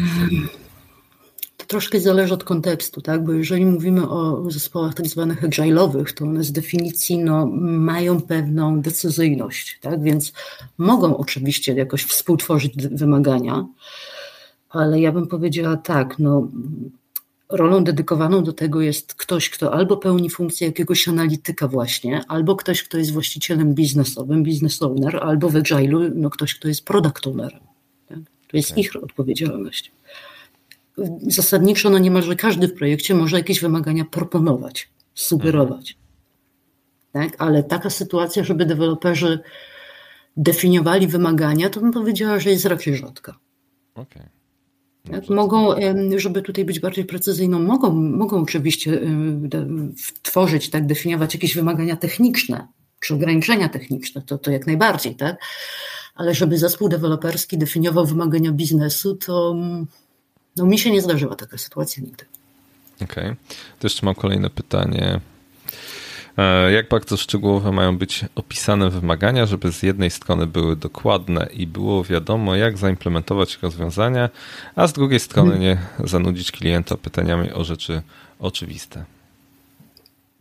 [1.58, 3.24] To troszkę zależy od kontekstu, tak?
[3.24, 8.82] Bo jeżeli mówimy o zespołach tak zwanych agile'owych, to one z definicji no, mają pewną
[8.82, 10.04] decyzyjność, tak?
[10.04, 10.34] Więc
[10.78, 13.68] mogą oczywiście jakoś współtworzyć wymagania,
[14.70, 16.48] ale ja bym powiedziała tak, no,
[17.50, 22.84] rolą dedykowaną do tego jest ktoś, kto albo pełni funkcję jakiegoś analityka właśnie, albo ktoś,
[22.84, 27.60] kto jest właścicielem biznesowym, business owner, albo w Agile'u no ktoś, kto jest product ownerem.
[28.08, 28.20] Tak?
[28.48, 29.92] To jest ich odpowiedzialność.
[31.22, 35.98] Zasadniczo no niemalże każdy w projekcie może jakieś wymagania proponować, sugerować.
[37.12, 37.36] Tak?
[37.38, 39.40] Ale taka sytuacja, żeby deweloperzy
[40.38, 43.40] definiowali wymagania, to bym powiedziała, że jest raczej rzadka.
[43.96, 44.37] Okay.
[45.12, 45.70] Tak, mogą,
[46.18, 49.02] żeby tutaj być bardziej precyzyjną, mogą, mogą oczywiście
[50.22, 52.68] tworzyć, tak, definiować jakieś wymagania techniczne
[53.00, 55.38] czy ograniczenia techniczne, to, to jak najbardziej, tak?
[56.16, 59.56] Ale żeby zespół deweloperski definiował wymagania biznesu, to
[60.56, 62.26] no, mi się nie zdarzyła taka sytuacja nigdy.
[62.96, 63.24] Okej.
[63.24, 63.36] Okay.
[63.80, 65.20] To jeszcze mam kolejne pytanie.
[66.38, 71.68] E, jak bardzo szczegółowe mają być opisane wymagania, żeby z jednej strony były dokładne i
[71.68, 74.30] było wiadomo, jak zaimplementować rozwiązania,
[74.76, 75.62] a z drugiej strony mhm.
[75.62, 78.02] nie zanudzić klienta pytaniami o rzeczy
[78.40, 79.06] oczywiste?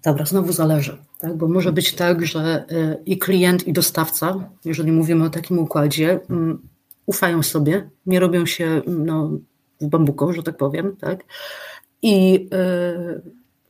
[0.04, 1.36] Dobra, znowu zależy, tak?
[1.36, 6.20] bo może być tak, że e, i klient, i dostawca, jeżeli mówimy o takim układzie,
[6.30, 6.58] mm,
[7.06, 9.30] ufają sobie, nie robią się no,
[9.80, 11.24] w bambuko, że tak powiem, tak?
[12.02, 13.20] I e,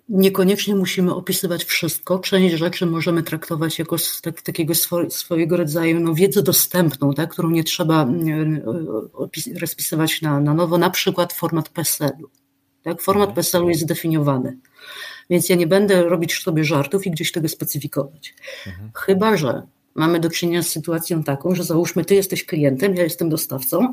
[0.08, 2.18] Niekoniecznie musimy opisywać wszystko.
[2.18, 4.72] Część rzeczy możemy traktować jako tak, takiego
[5.08, 8.56] swojego rodzaju no, wiedzę dostępną, tak, którą nie trzeba mm,
[9.54, 12.28] e, rozpisywać na, na nowo, na przykład format PESEL-u.
[12.82, 13.02] Tak?
[13.02, 13.36] Format mhm.
[13.36, 14.56] PESEL-u jest zdefiniowany.
[15.30, 18.34] Więc ja nie będę robić sobie żartów i gdzieś tego specyfikować.
[18.66, 18.90] Mhm.
[18.94, 19.62] Chyba, że
[19.94, 23.92] mamy do czynienia z sytuacją taką, że załóżmy, ty jesteś klientem, ja jestem dostawcą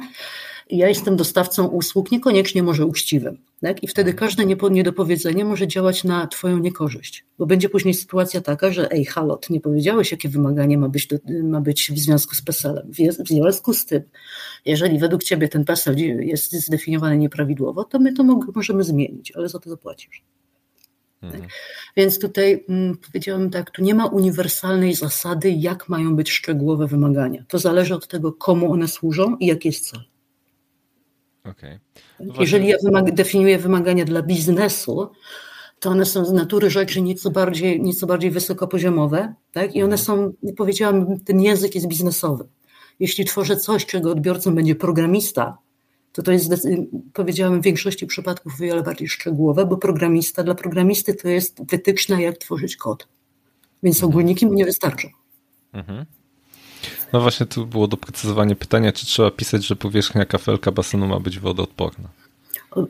[0.70, 3.38] ja jestem dostawcą usług niekoniecznie może uczciwym.
[3.62, 3.84] Tak?
[3.84, 8.92] I wtedy każde niedopowiedzenie może działać na Twoją niekorzyść, bo będzie później sytuacja taka, że
[8.92, 12.92] ej, halot, nie powiedziałeś, jakie wymaganie ma być, do, ma być w związku z PESEL-em.
[13.26, 14.02] W związku z tym,
[14.66, 18.24] jeżeli według Ciebie ten PESEL jest zdefiniowany nieprawidłowo, to my to
[18.56, 20.24] możemy zmienić, ale za to zapłacisz.
[21.22, 21.34] Tak?
[21.34, 21.50] Mhm.
[21.98, 27.44] Więc tutaj mm, powiedziałam tak, tu nie ma uniwersalnej zasady, jak mają być szczegółowe wymagania.
[27.48, 30.13] To zależy od tego, komu one służą i jaki jest cel.
[31.44, 31.80] Okay.
[32.20, 35.12] No Jeżeli ja wymag definiuję wymagania dla biznesu,
[35.80, 39.76] to one są z natury rzeczy nieco bardziej, nieco bardziej wysokopoziomowe, tak?
[39.76, 42.48] i one są, powiedziałam, ten język jest biznesowy.
[43.00, 45.58] Jeśli tworzę coś, czego odbiorcą będzie programista,
[46.12, 46.68] to to jest,
[47.14, 52.22] powiedziałam, w większości przypadków o wiele bardziej szczegółowe, bo programista dla programisty to jest wytyczna,
[52.22, 53.08] jak tworzyć kod.
[53.84, 54.12] Więc mhm.
[54.12, 55.08] ogólniki mu nie wystarczą.
[55.74, 56.06] Mhm.
[57.14, 61.40] No właśnie tu było doprecyzowanie pytania, czy trzeba pisać, że powierzchnia kafelka basenu ma być
[61.40, 62.10] wodoodporna.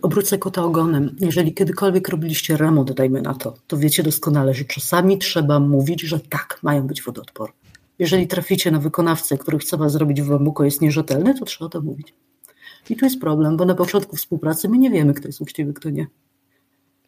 [0.02, 1.16] Obrócę kota ogonem.
[1.20, 6.20] Jeżeli kiedykolwiek robiliście remont, dajmy na to, to wiecie doskonale, że czasami trzeba mówić, że
[6.20, 7.56] tak, mają być wodoodporne.
[8.00, 11.82] Jeżeli traficie na wykonawcę, który chce was zrobić w bambuko jest nierzetelny, to trzeba to
[11.82, 12.14] mówić.
[12.90, 15.90] I tu jest problem, bo na początku współpracy my nie wiemy, kto jest uczciwy, kto
[15.90, 16.08] nie.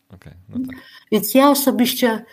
[0.09, 0.75] Okay, no tak.
[1.11, 2.25] Więc ja osobiście,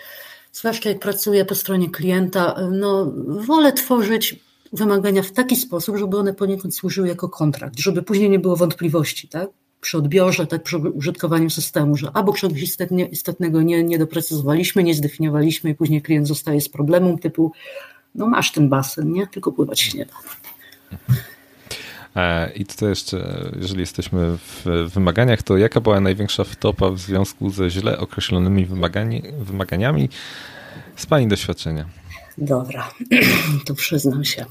[0.52, 4.40] zwłaszcza jak pracuję po stronie klienta, no, wolę tworzyć
[4.72, 9.28] wymagania w taki sposób, żeby one poniekąd służyły jako kontrakt, żeby później nie było wątpliwości,
[9.28, 9.48] tak?
[9.80, 14.94] Przy odbiorze, tak przy użytkowaniu systemu, że albo czegoś istotnie, istotnego nie, nie doprecyzowaliśmy, nie
[14.94, 17.52] zdefiniowaliśmy i później klient zostaje z problemem typu,
[18.14, 19.26] no masz ten basen, nie?
[19.26, 20.14] Tylko pływać się nie da.
[22.16, 27.50] E, I tutaj jeszcze, jeżeli jesteśmy w wymaganiach, to jaka była największa wtopa w związku
[27.50, 30.08] ze źle określonymi wymagani, wymaganiami
[30.96, 31.84] z Pani doświadczenia?
[32.38, 32.90] Dobra,
[33.66, 34.44] to przyznam się.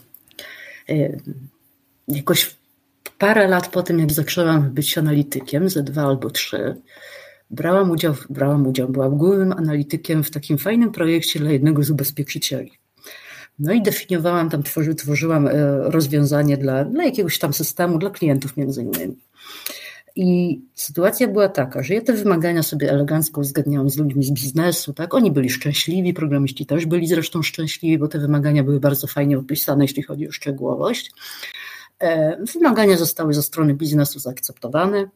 [0.92, 1.20] Y,
[2.08, 2.56] jakoś
[3.18, 6.76] parę lat po tym, jak zaczęłam być analitykiem, ze dwa albo trzy,
[7.50, 12.72] brałam udział, brałam udział, byłam głównym analitykiem w takim fajnym projekcie dla jednego z ubezpieczycieli.
[13.60, 18.58] No i definiowałam tam, tworzy, tworzyłam e, rozwiązanie dla, dla jakiegoś tam systemu, dla klientów
[18.58, 19.16] między innymi.
[20.24, 24.94] I sytuacja była taka, że ja te wymagania sobie elegancko uzgadniałam z ludźmi z biznesu,
[24.94, 25.14] tak?
[25.14, 29.84] Oni byli szczęśliwi, programiści też byli zresztą szczęśliwi, bo te wymagania były bardzo fajnie opisane,
[29.84, 31.12] jeśli chodzi o szczegółowość.
[32.00, 35.10] E, wymagania zostały ze strony biznesu zaakceptowane.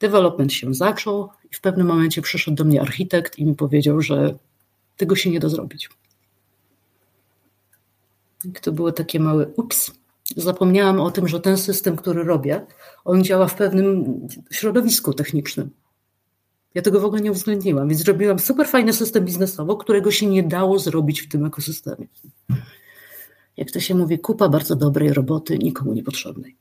[0.00, 4.34] Development się zaczął i w pewnym momencie przyszedł do mnie architekt i mi powiedział, że
[4.96, 5.90] tego się nie da zrobić.
[8.60, 9.97] To było takie małe ups.
[10.36, 12.66] Zapomniałam o tym, że ten system, który robię,
[13.04, 15.70] on działa w pewnym środowisku technicznym.
[16.74, 20.42] Ja tego w ogóle nie uwzględniłam, więc zrobiłam super fajny system biznesowy, którego się nie
[20.42, 22.06] dało zrobić w tym ekosystemie.
[23.56, 26.56] Jak to się mówi, kupa bardzo dobrej roboty, nikomu niepotrzebnej.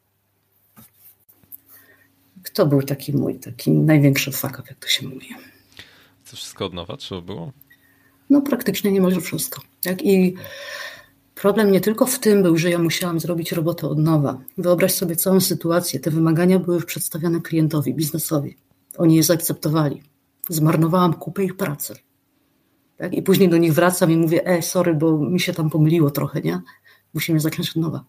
[2.54, 5.30] To był taki mój, taki największy fuck jak to się mówi.
[6.30, 7.52] To wszystko od nowa trzeba było?
[8.30, 9.62] No praktycznie niemalże wszystko.
[10.04, 10.34] I
[11.42, 14.38] problem nie tylko w tym był, że ja musiałam zrobić robotę od nowa.
[14.58, 16.00] Wyobraź sobie całą sytuację.
[16.00, 18.58] Te wymagania były już przedstawione klientowi, biznesowi.
[18.98, 20.04] Oni je zaakceptowali.
[20.50, 21.96] Zmarnowałam kupę ich pracy.
[22.98, 23.14] Tak?
[23.14, 26.42] I później do nich wracam i mówię, ej, sorry, bo mi się tam pomyliło trochę,
[26.42, 26.62] nie?
[27.14, 28.04] Musimy zacząć od nowa.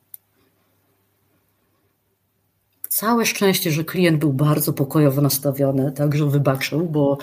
[2.88, 7.18] Całe szczęście, że klient był bardzo pokojowo nastawiony, także wybaczył, bo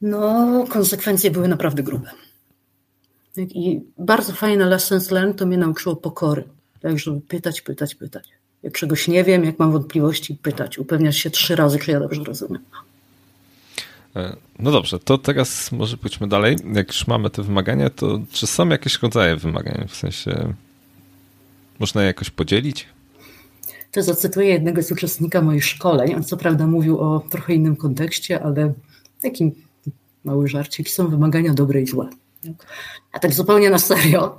[0.00, 2.10] no, konsekwencje były naprawdę grube.
[3.36, 6.44] I bardzo fajne lessons learned to mnie nauczyło pokory.
[6.80, 8.28] Tak, żeby pytać, pytać, pytać.
[8.62, 10.78] Jak czegoś nie wiem, jak mam wątpliwości, pytać.
[10.78, 12.62] Upewniać się trzy razy, czy ja dobrze rozumiem.
[14.16, 16.56] E, no dobrze, to teraz może pójdźmy dalej.
[16.74, 19.86] Jak już mamy te wymagania, to czy są jakieś rodzaje wymagań?
[19.88, 20.54] W sensie
[21.78, 22.88] można je jakoś podzielić?
[23.92, 26.14] To zacytuję jednego z uczestnika moich szkoleń.
[26.14, 28.72] On co prawda mówił o trochę innym kontekście, ale
[29.22, 29.52] takim
[30.24, 30.88] mały żarcik.
[30.88, 32.08] Są wymagania dobre i złe.
[33.12, 34.36] A tak zupełnie na serio.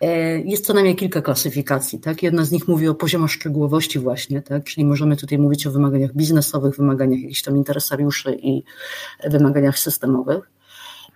[0.00, 2.00] E, jest co najmniej kilka klasyfikacji.
[2.00, 2.22] Tak?
[2.22, 4.64] Jedna z nich mówi o poziomach szczegółowości właśnie, tak?
[4.64, 8.62] czyli możemy tutaj mówić o wymaganiach biznesowych, wymaganiach jakichś tam interesariuszy i
[9.24, 10.50] wymaganiach systemowych.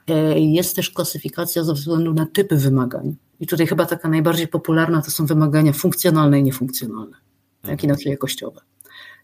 [0.09, 3.17] E, jest też klasyfikacja ze względu na typy wymagań.
[3.41, 7.17] I tutaj chyba taka najbardziej popularna to są wymagania funkcjonalne i niefunkcjonalne,
[7.63, 7.91] jak mhm.
[7.91, 8.61] inaczej jakościowe.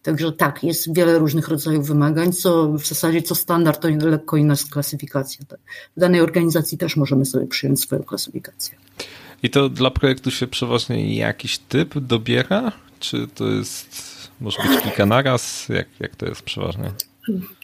[0.02, 4.54] Także tak, jest wiele różnych rodzajów wymagań, co w zasadzie co standard to lekko inna
[4.70, 5.44] klasyfikacja.
[5.48, 5.60] Tak.
[5.96, 8.78] W danej organizacji też możemy sobie przyjąć swoją klasyfikację.
[9.42, 12.72] I to dla projektu się przeważnie jakiś typ dobiera?
[13.00, 13.88] Czy to jest,
[14.40, 15.68] może być kilka naraz?
[15.68, 16.92] Jak, jak to jest przeważnie?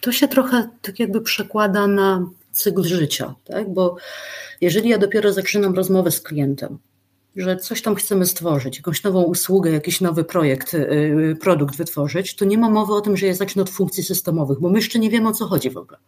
[0.00, 3.74] To się trochę tak jakby przekłada na cykl życia, tak?
[3.74, 3.96] bo
[4.60, 6.78] jeżeli ja dopiero zaczynam rozmowę z klientem,
[7.36, 12.44] że coś tam chcemy stworzyć, jakąś nową usługę, jakiś nowy projekt, yy, produkt wytworzyć, to
[12.44, 15.10] nie ma mowy o tym, że ja zacznę od funkcji systemowych, bo my jeszcze nie
[15.10, 15.98] wiemy o co chodzi w ogóle.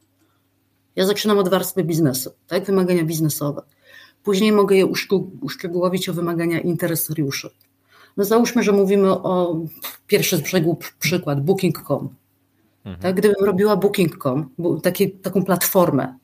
[0.96, 2.64] Ja zaczynam od warstwy biznesu, tak?
[2.64, 3.62] Wymagania biznesowe.
[4.24, 4.86] Później mogę je
[5.40, 7.50] uszczegółowić o wymagania interesariuszy.
[8.16, 9.60] No załóżmy, że mówimy o
[10.06, 12.08] pierwszy z brzegu przykład, Booking.com.
[12.84, 13.02] Mhm.
[13.02, 13.16] Tak?
[13.16, 14.50] Gdybym robiła Booking.com,
[14.82, 16.18] taki, taką platformę,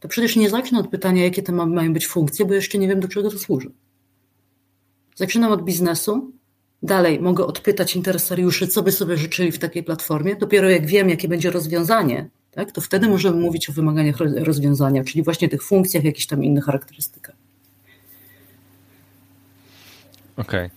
[0.00, 3.00] to przecież nie zacznę od pytania, jakie to mają być funkcje, bo jeszcze nie wiem,
[3.00, 3.70] do czego to służy.
[5.14, 6.32] Zaczynam od biznesu,
[6.82, 10.36] dalej mogę odpytać interesariuszy, co by sobie życzyli w takiej platformie.
[10.36, 15.22] Dopiero jak wiem, jakie będzie rozwiązanie, tak, to wtedy możemy mówić o wymaganiach rozwiązania, czyli
[15.22, 17.36] właśnie tych funkcjach, jakichś tam innych charakterystykach.
[20.36, 20.70] Okej.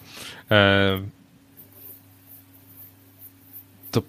[0.46, 0.58] Okay.
[0.58, 1.02] E,
[3.92, 4.02] to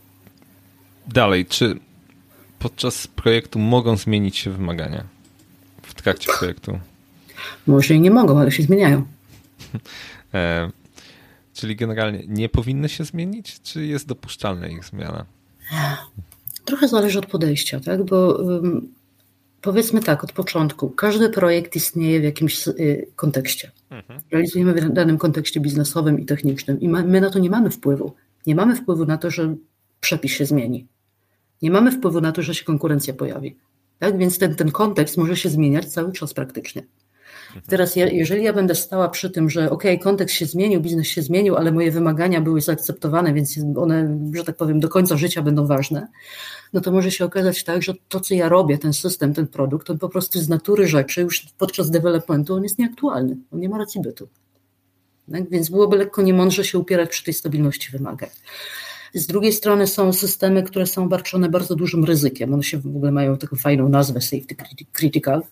[1.07, 1.79] dalej, czy
[2.59, 5.05] podczas projektu mogą zmienić się wymagania
[5.83, 6.79] w trakcie projektu?
[7.67, 9.14] Może i nie mogą, ale się zmieniają.
[10.35, 10.71] E,
[11.53, 15.27] czyli generalnie nie powinny się zmienić, czy jest dopuszczalna ich zmiana?
[16.65, 18.05] Trochę zależy od podejścia, tak?
[18.05, 18.89] Bo um,
[19.61, 23.71] powiedzmy tak, od początku, każdy projekt istnieje w jakimś y, kontekście.
[23.91, 24.21] Mhm.
[24.31, 28.15] Realizujemy w danym kontekście biznesowym i technicznym i ma, my na to nie mamy wpływu.
[28.47, 29.55] Nie mamy wpływu na to, że
[30.01, 30.87] przepis się zmieni.
[31.63, 33.57] Nie mamy wpływu na to, że się konkurencja pojawi.
[33.99, 34.19] Tak?
[34.19, 36.83] Więc ten, ten kontekst może się zmieniać cały czas praktycznie.
[37.67, 41.23] Teraz, ja, jeżeli ja będę stała przy tym, że ok, kontekst się zmienił, biznes się
[41.23, 45.67] zmienił, ale moje wymagania były zaakceptowane, więc one, że tak powiem, do końca życia będą
[45.67, 46.09] ważne,
[46.73, 49.91] no to może się okazać tak, że to, co ja robię, ten system, ten produkt,
[49.91, 53.79] on po prostu z natury rzeczy, już podczas developmentu, on jest nieaktualny, on nie ma
[53.79, 54.29] racji bytu.
[55.33, 55.51] Tak?
[55.51, 58.29] Więc byłoby lekko niemądrze się upierać przy tej stabilności wymagań.
[59.15, 62.55] Z drugiej strony są systemy, które są obarczone bardzo dużym ryzykiem.
[62.55, 64.57] One się w ogóle mają taką fajną nazwę safety
[64.93, 65.43] critical.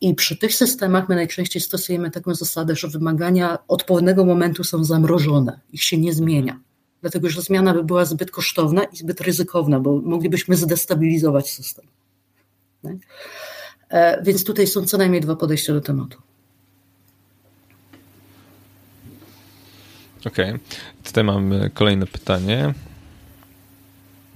[0.00, 4.84] I przy tych systemach my najczęściej stosujemy taką zasadę, że wymagania od pewnego momentu są
[4.84, 6.60] zamrożone, ich się nie zmienia.
[7.00, 11.86] Dlatego, że zmiana by była zbyt kosztowna i zbyt ryzykowna, bo moglibyśmy zdestabilizować system.
[12.82, 12.96] Tak?
[14.22, 16.18] Więc tutaj są co najmniej dwa podejścia do tematu.
[20.26, 20.60] Okej, okay.
[21.04, 22.74] tutaj mamy kolejne pytanie.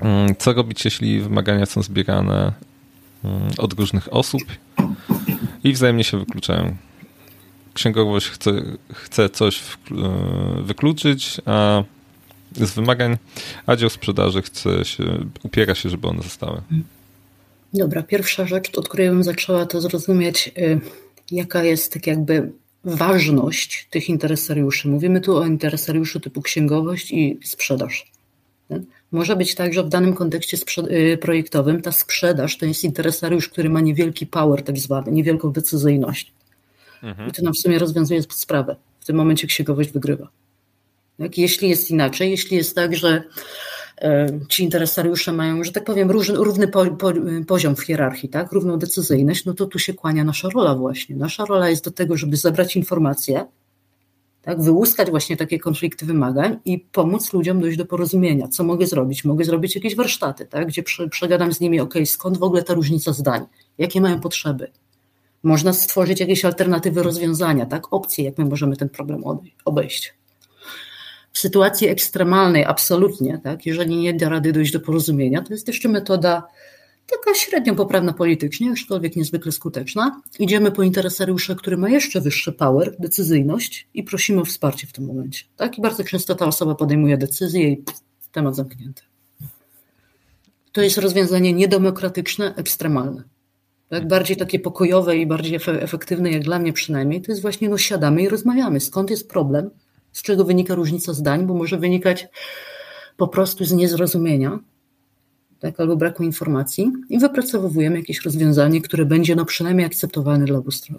[0.01, 2.53] Mm, co robić, jeśli wymagania są zbierane
[3.25, 4.42] mm, od różnych osób
[5.64, 6.77] i wzajemnie się wykluczają.
[7.75, 8.51] Księgowość chce,
[8.92, 11.83] chce coś e, wykluczyć, a
[12.53, 13.16] z wymagań,
[13.66, 15.05] a dział sprzedaży chce się,
[15.42, 16.62] upiera się, żeby one zostały?
[17.75, 20.81] Dobra, pierwsza rzecz, od której bym zaczęła, to zrozumieć, y,
[21.31, 22.53] jaka jest tak jakby
[22.85, 24.88] ważność tych interesariuszy.
[24.88, 28.12] Mówimy tu o interesariuszu typu księgowość i sprzedaż.
[29.12, 30.57] Może być tak, że w danym kontekście
[30.90, 36.33] y, projektowym ta sprzedaż to jest interesariusz, który ma niewielki power, tak zwany, niewielką decyzyjność.
[37.03, 37.29] Mhm.
[37.29, 38.77] I to nam w sumie rozwiązuje sprawę.
[39.01, 40.29] W tym momencie księgowość wygrywa.
[41.18, 41.38] Tak?
[41.38, 43.23] Jeśli jest inaczej, jeśli jest tak, że
[43.99, 47.12] e, ci interesariusze mają, że tak powiem, równy po, po,
[47.46, 48.53] poziom w hierarchii, tak?
[48.53, 51.16] równą decyzyjność, no to tu się kłania nasza rola właśnie.
[51.16, 53.44] Nasza rola jest do tego, żeby zebrać informacje,
[54.51, 54.63] tak?
[54.63, 58.49] wyłuskać właśnie takie konflikty wymagań i pomóc ludziom dojść do porozumienia.
[58.49, 59.25] Co mogę zrobić?
[59.25, 60.69] Mogę zrobić jakieś warsztaty, tak?
[60.69, 63.47] gdzie przegadam z nimi, ok, skąd w ogóle ta różnica zdań,
[63.79, 64.71] jakie mają potrzeby.
[65.43, 67.93] Można stworzyć jakieś alternatywy rozwiązania, tak?
[67.93, 69.23] opcje, jak my możemy ten problem
[69.65, 70.15] obejść.
[71.33, 73.67] W sytuacji ekstremalnej, absolutnie, tak?
[73.67, 76.43] jeżeli nie da rady dojść do porozumienia, to jest jeszcze metoda
[77.11, 80.23] taka średnio poprawna politycznie, aczkolwiek niezwykle skuteczna.
[80.38, 85.05] Idziemy po interesariusza, który ma jeszcze wyższy power, decyzyjność i prosimy o wsparcie w tym
[85.05, 85.44] momencie.
[85.57, 85.79] Tak?
[85.79, 88.01] I bardzo często ta osoba podejmuje decyzję i pff,
[88.33, 89.03] temat zamknięty.
[90.73, 93.23] To jest rozwiązanie niedemokratyczne, ekstremalne.
[93.88, 94.09] Tak?
[94.09, 98.23] Bardziej takie pokojowe i bardziej efektywne, jak dla mnie przynajmniej, to jest właśnie no siadamy
[98.23, 98.81] i rozmawiamy.
[98.81, 99.70] Skąd jest problem?
[100.12, 101.46] Z czego wynika różnica zdań?
[101.46, 102.29] Bo może wynikać
[103.16, 104.59] po prostu z niezrozumienia,
[105.61, 110.70] tak, albo braku informacji i wypracowujemy jakieś rozwiązanie, które będzie no przynajmniej akceptowalne dla obu
[110.70, 110.99] stron.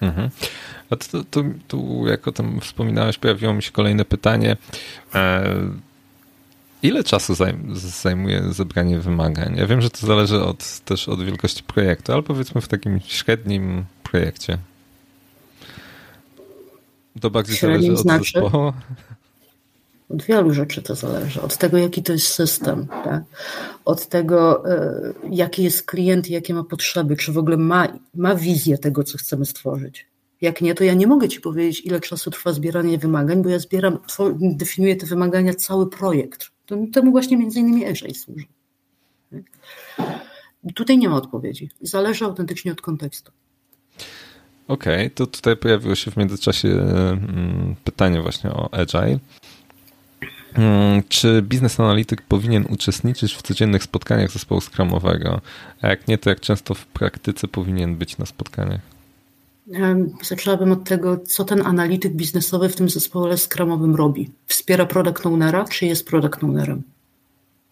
[0.00, 0.30] Mhm.
[0.90, 4.56] A to, to, tu, jak o tym wspominałeś, pojawiło mi się kolejne pytanie.
[5.14, 5.54] E,
[6.82, 7.34] ile czasu
[8.02, 9.56] zajmuje zebranie wymagań?
[9.56, 13.84] Ja wiem, że to zależy od, też od wielkości projektu, ale powiedzmy w takim średnim
[14.02, 14.58] projekcie.
[17.20, 18.40] To bardziej zależy od znaczy?
[18.40, 18.72] zespołu.
[20.10, 21.42] Od wielu rzeczy to zależy.
[21.42, 23.22] Od tego, jaki to jest system, tak?
[23.84, 28.78] od tego, e, jaki jest klient jakie ma potrzeby, czy w ogóle ma, ma wizję
[28.78, 30.06] tego, co chcemy stworzyć.
[30.40, 33.58] Jak nie, to ja nie mogę Ci powiedzieć, ile czasu trwa zbieranie wymagań, bo ja
[33.58, 33.98] zbieram,
[34.40, 36.50] definiuję te wymagania, cały projekt.
[36.92, 38.44] Temu właśnie między innymi Agile służy.
[39.30, 39.42] Tak?
[40.74, 41.70] Tutaj nie ma odpowiedzi.
[41.80, 43.32] Zależy autentycznie od kontekstu.
[44.68, 49.18] Okej, okay, to tutaj pojawiło się w międzyczasie mm, pytanie właśnie o Agile.
[50.54, 55.40] Mm, czy biznes analityk powinien uczestniczyć w codziennych spotkaniach zespołu skramowego?
[55.82, 58.80] A jak nie, to jak często w praktyce powinien być na spotkaniach?
[60.22, 64.30] Zaczęłabym od tego, co ten analityk biznesowy w tym zespole skramowym robi.
[64.46, 66.82] Wspiera product ownera, czy jest product ownerem?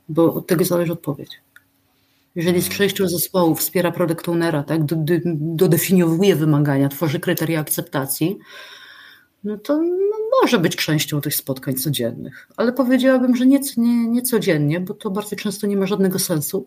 [0.09, 1.41] Bo od tego zależy odpowiedź.
[2.35, 4.81] Jeżeli z częścią zespołu wspiera product ownera, tak,
[5.35, 8.39] dodefiniowuje wymagania, tworzy kryteria akceptacji,
[9.45, 14.23] no to no, może być częścią tych spotkań codziennych, ale powiedziałabym, że nie, nie, nie
[14.23, 16.67] codziennie, bo to bardzo często nie ma żadnego sensu.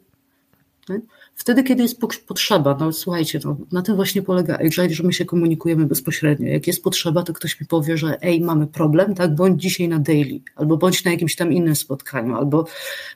[1.36, 5.26] Wtedy, kiedy jest potrzeba, no słuchajcie, no, na tym właśnie polega Agile, że my się
[5.26, 6.48] komunikujemy bezpośrednio.
[6.48, 10.00] Jak jest potrzeba, to ktoś mi powie, że ej, mamy problem, tak, bądź dzisiaj na
[10.00, 12.66] daily, albo bądź na jakimś tam innym spotkaniu, albo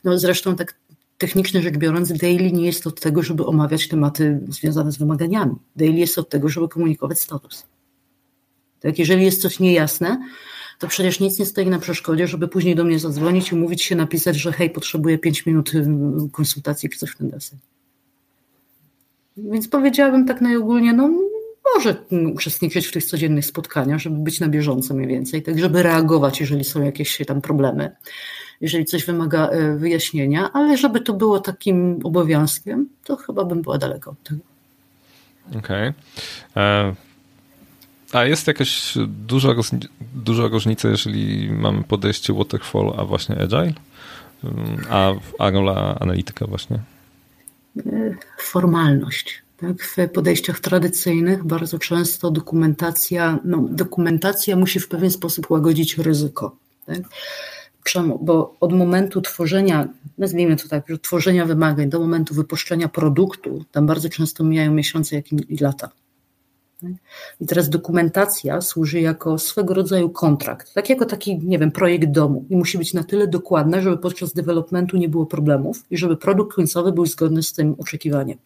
[0.04, 0.76] no zresztą tak
[1.18, 5.56] technicznie rzecz biorąc, daily nie jest od tego, żeby omawiać tematy związane z wymaganiami.
[5.76, 7.65] Daily jest od tego, żeby komunikować status.
[8.86, 10.17] Tak, jeżeli jest coś niejasne,
[10.80, 13.95] to przecież nic nie stoi na przeszkodzie, żeby później do mnie zadzwonić i mówić się,
[13.95, 15.71] napisać, że hej, potrzebuję 5 minut
[16.32, 17.60] konsultacji czy coś w ten deseń.
[19.38, 21.10] Więc powiedziałabym tak najogólnie, no
[21.76, 21.95] może
[22.34, 26.63] uczestniczyć w tych codziennych spotkaniach, żeby być na bieżąco mniej więcej, tak żeby reagować, jeżeli
[26.63, 27.95] są jakieś tam problemy,
[28.62, 33.78] jeżeli coś wymaga y, wyjaśnienia, ale żeby to było takim obowiązkiem, to chyba bym była
[33.78, 34.41] daleko od tego.
[35.58, 35.93] Okej.
[36.52, 36.95] Okay.
[38.13, 39.50] E, a jest jakaś duża,
[40.15, 43.74] duża różnica, jeżeli mamy podejście waterfall, a właśnie agile,
[44.89, 46.80] a Angola analityka właśnie?
[48.38, 49.41] Formalność.
[49.58, 49.84] Tak?
[49.84, 56.56] W podejściach tradycyjnych bardzo często dokumentacja, no, dokumentacja musi w pewien sposób łagodzić ryzyko.
[56.86, 57.00] Tak?
[57.84, 58.20] Czemu?
[58.20, 59.88] Bo od momentu tworzenia,
[60.18, 65.32] nazwijmy to tak, tworzenia wymagań do momentu wypuszczenia produktu, tam bardzo często mijają miesiące, jak
[65.32, 65.89] i lata.
[67.42, 72.46] I teraz dokumentacja służy jako swego rodzaju kontrakt, tak jako taki, nie wiem, projekt domu
[72.50, 76.56] i musi być na tyle dokładna, żeby podczas developmentu nie było problemów i żeby produkt
[76.56, 78.38] końcowy był zgodny z tym oczekiwaniem.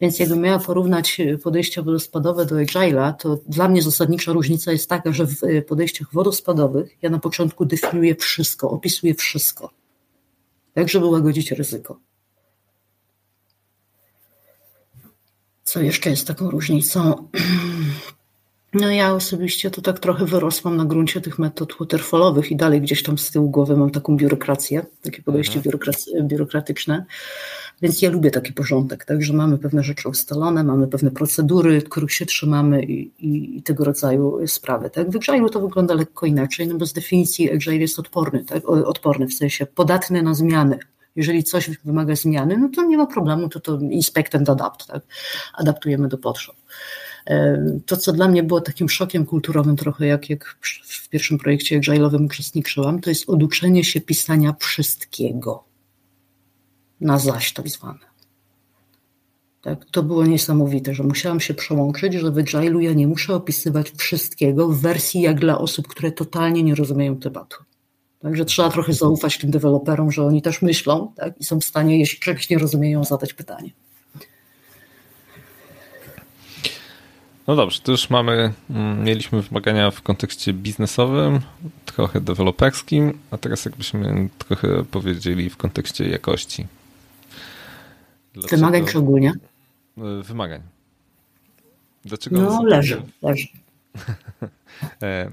[0.00, 5.12] Więc jakbym miała porównać podejścia wodospadowe do Agile'a, to dla mnie zasadnicza różnica jest taka,
[5.12, 9.70] że w podejściach wodospadowych ja na początku definiuję wszystko, opisuję wszystko,
[10.74, 12.00] tak żeby łagodzić ryzyko.
[15.70, 17.14] Co jeszcze jest taką różnicą?
[18.74, 23.02] No ja osobiście to tak trochę wyrosłam na gruncie tych metod waterfallowych i dalej gdzieś
[23.02, 26.28] tam z tyłu głowy mam taką biurokrację, takie podejście mhm.
[26.28, 27.04] biurokratyczne,
[27.82, 32.12] więc ja lubię taki porządek, tak, że mamy pewne rzeczy ustalone, mamy pewne procedury, których
[32.12, 34.90] się trzymamy i, i, i tego rodzaju sprawy.
[34.90, 35.10] Tak.
[35.10, 39.26] W Agile'u to wygląda lekko inaczej, no bo z definicji Agile jest odporny, tak, odporny
[39.26, 40.78] w sensie podatny na zmiany.
[41.16, 45.02] Jeżeli coś wymaga zmiany, no to nie ma problemu, to to inspect and adapt, tak,
[45.54, 46.56] adaptujemy do potrzeb.
[47.86, 52.24] To, co dla mnie było takim szokiem kulturowym trochę, jak, jak w pierwszym projekcie Agile'owym
[52.24, 55.64] uczestniczyłam, to jest oduczenie się pisania wszystkiego
[57.00, 58.10] na zaś tak zwane.
[59.62, 63.90] Tak, to było niesamowite, że musiałam się przełączyć, że w Agile'u ja nie muszę opisywać
[63.90, 67.56] wszystkiego w wersji jak dla osób, które totalnie nie rozumieją tematu.
[68.22, 71.98] Także trzeba trochę zaufać tym deweloperom, że oni też myślą tak, i są w stanie,
[71.98, 73.70] jeśli czegoś nie rozumieją, zadać pytanie.
[77.46, 81.40] No dobrze, to już mamy, mm, mieliśmy wymagania w kontekście biznesowym,
[81.86, 86.66] trochę deweloperskim, a teraz jakbyśmy trochę powiedzieli w kontekście jakości.
[88.34, 88.56] Dlaczego?
[88.56, 89.32] Wymagań czy ogólnie?
[89.98, 90.60] E, wymagań.
[92.04, 93.48] Dlaczego no leży, leży.
[95.02, 95.30] E,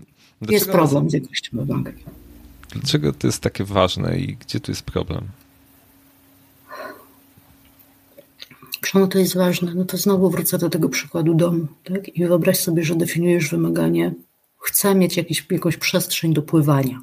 [0.49, 1.93] jest problem z jakością wymagań.
[2.69, 5.27] Dlaczego to jest takie ważne i gdzie tu jest problem?
[8.81, 9.73] Czemu to jest ważne?
[9.75, 11.67] No to znowu wrócę do tego przykładu domu.
[11.83, 12.09] Tak?
[12.09, 14.13] I wyobraź sobie, że definiujesz wymaganie.
[14.59, 17.01] Chcę mieć jakiś, jakąś przestrzeń do pływania.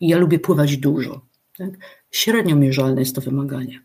[0.00, 1.20] I ja lubię pływać dużo.
[1.58, 1.70] Tak?
[2.10, 3.82] Średnio mierzalne jest to wymaganie.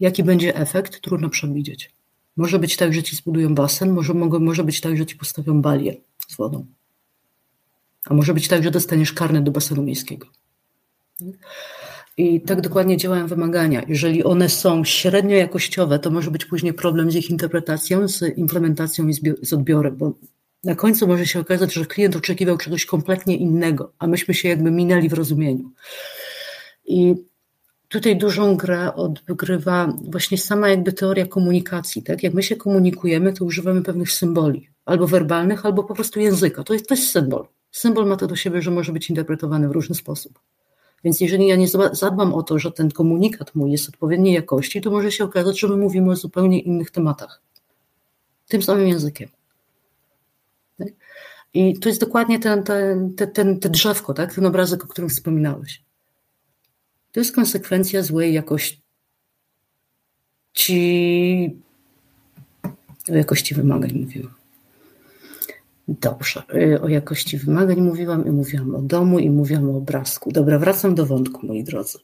[0.00, 1.00] Jaki będzie efekt?
[1.00, 1.90] Trudno przewidzieć.
[2.36, 5.96] Może być tak, że ci zbudują basen, może, może być tak, że ci postawią balię
[6.28, 6.66] z wodą.
[8.04, 10.26] A może być tak, że dostaniesz karnet do basenu miejskiego.
[12.16, 13.82] I tak dokładnie działają wymagania.
[13.88, 19.08] Jeżeli one są średnio jakościowe, to może być później problem z ich interpretacją, z implementacją
[19.08, 20.12] i z odbiorem, bo
[20.64, 24.70] na końcu może się okazać, że klient oczekiwał czegoś kompletnie innego, a myśmy się jakby
[24.70, 25.70] minęli w rozumieniu.
[26.84, 27.14] I
[27.88, 32.02] tutaj dużą grę odgrywa właśnie sama jakby teoria komunikacji.
[32.02, 32.22] Tak?
[32.22, 36.64] Jak my się komunikujemy, to używamy pewnych symboli, albo werbalnych, albo po prostu języka.
[36.64, 37.46] To jest, to jest symbol.
[37.70, 40.40] Symbol ma to do siebie, że może być interpretowany w różny sposób.
[41.04, 44.90] Więc jeżeli ja nie zadbam o to, że ten komunikat mój jest odpowiedniej jakości, to
[44.90, 47.40] może się okazać, że my mówimy o zupełnie innych tematach.
[48.48, 49.28] Tym samym językiem.
[50.78, 50.88] Tak?
[51.54, 54.34] I to jest dokładnie ten, ten, ten, ten, te drzewko, tak?
[54.34, 55.82] ten obrazek, o którym wspominałeś.
[57.12, 58.80] To jest konsekwencja złej jakości
[63.08, 64.39] jakości wymagań mówiłam.
[65.90, 70.32] Dobrze, y, o jakości wymagań mówiłam i mówiłam o domu i mówiłam o obrazku.
[70.32, 71.98] Dobra, wracam do wątku, moi drodzy.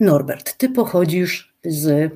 [0.00, 2.12] Norbert, ty pochodzisz z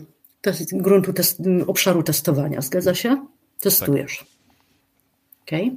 [0.72, 3.26] gruntu test, obszaru testowania, zgadza się?
[3.60, 4.18] Testujesz.
[4.18, 4.26] Tak.
[5.46, 5.70] Okay.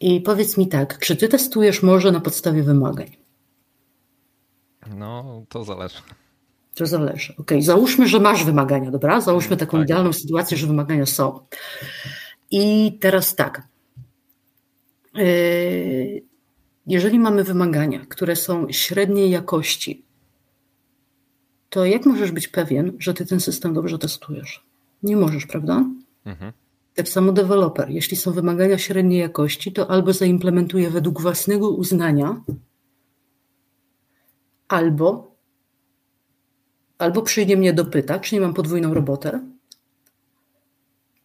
[0.00, 3.10] I powiedz mi tak, czy ty testujesz może na podstawie wymagań?
[4.96, 5.98] No, to zależy.
[6.74, 7.34] To zależy.
[7.38, 9.20] Ok, załóżmy, że masz wymagania, dobra?
[9.20, 9.86] Załóżmy taką tak.
[9.86, 11.40] idealną sytuację, że wymagania są.
[12.50, 13.68] I teraz tak.
[15.14, 16.22] Yy,
[16.86, 20.04] jeżeli mamy wymagania, które są średniej jakości,
[21.68, 24.66] to jak możesz być pewien, że ty ten system dobrze testujesz?
[25.02, 25.84] Nie możesz, prawda?
[26.24, 26.52] Mhm.
[26.94, 27.90] Tak samo deweloper.
[27.90, 32.42] Jeśli są wymagania średniej jakości, to albo zaimplementuje według własnego uznania,
[34.68, 35.34] albo,
[36.98, 39.40] albo przyjdzie mnie dopyta, czy nie mam podwójną robotę,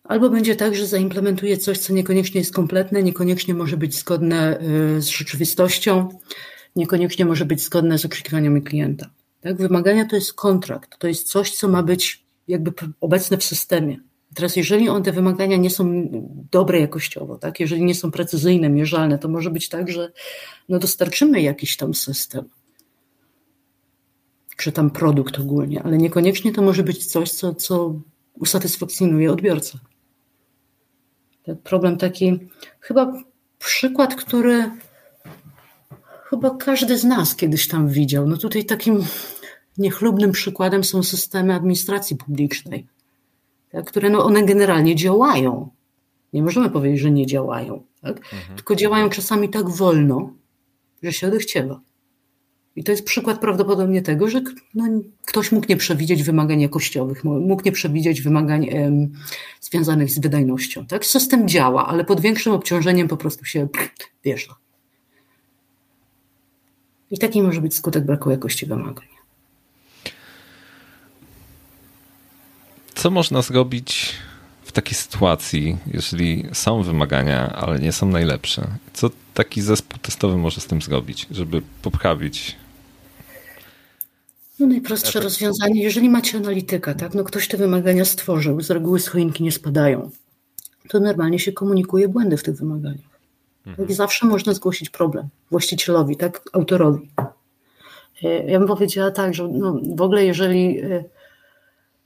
[0.07, 4.59] Albo będzie tak, że zaimplementuje coś, co niekoniecznie jest kompletne, niekoniecznie może być zgodne
[4.97, 6.09] y, z rzeczywistością,
[6.75, 9.09] niekoniecznie może być zgodne z oczekiwaniami klienta.
[9.41, 9.57] Tak?
[9.57, 13.97] Wymagania to jest kontrakt, to jest coś, co ma być jakby obecne w systemie.
[14.35, 16.09] Teraz, jeżeli on te wymagania nie są
[16.51, 17.59] dobre jakościowo, tak?
[17.59, 20.11] jeżeli nie są precyzyjne, mierzalne, to może być tak, że
[20.69, 22.49] no dostarczymy jakiś tam system,
[24.57, 28.01] czy tam produkt ogólnie, ale niekoniecznie to może być coś, co, co
[28.33, 29.79] usatysfakcjonuje odbiorcę.
[31.63, 32.39] Problem taki,
[32.79, 33.13] chyba
[33.59, 34.71] przykład, który
[36.23, 38.27] chyba każdy z nas kiedyś tam widział.
[38.27, 39.03] No tutaj takim
[39.77, 42.87] niechlubnym przykładem są systemy administracji publicznej,
[43.71, 45.69] tak, które no one generalnie działają.
[46.33, 48.17] Nie możemy powiedzieć, że nie działają, tak?
[48.17, 48.55] Mhm.
[48.55, 50.33] tylko działają czasami tak wolno,
[51.03, 51.79] że się odechciewa.
[52.75, 54.41] I to jest przykład prawdopodobnie tego, że
[54.73, 54.85] no,
[55.25, 59.13] ktoś mógł nie przewidzieć wymagań jakościowych, mógł nie przewidzieć wymagań em,
[59.61, 60.85] związanych z wydajnością.
[60.85, 61.05] Tak?
[61.05, 63.67] System działa, ale pod większym obciążeniem po prostu się
[64.23, 64.55] wjeżdża.
[67.11, 69.07] I taki może być skutek braku jakości wymagań.
[72.95, 74.13] Co można zrobić
[74.63, 80.61] w takiej sytuacji, jeżeli są wymagania, ale nie są najlepsze, co taki zespół testowy może
[80.61, 82.55] z tym zrobić, żeby poprawić
[84.59, 89.07] no najprostsze rozwiązanie, jeżeli macie analityka, tak, no ktoś te wymagania stworzył, z reguły z
[89.07, 90.09] choinki nie spadają,
[90.89, 93.15] to normalnie się komunikuje błędy w tych wymaganiach.
[93.65, 93.87] Mhm.
[93.87, 97.11] Tak, zawsze można zgłosić problem właścicielowi, tak, autorowi.
[98.23, 101.03] E, ja bym powiedziała tak, że no, w ogóle jeżeli e,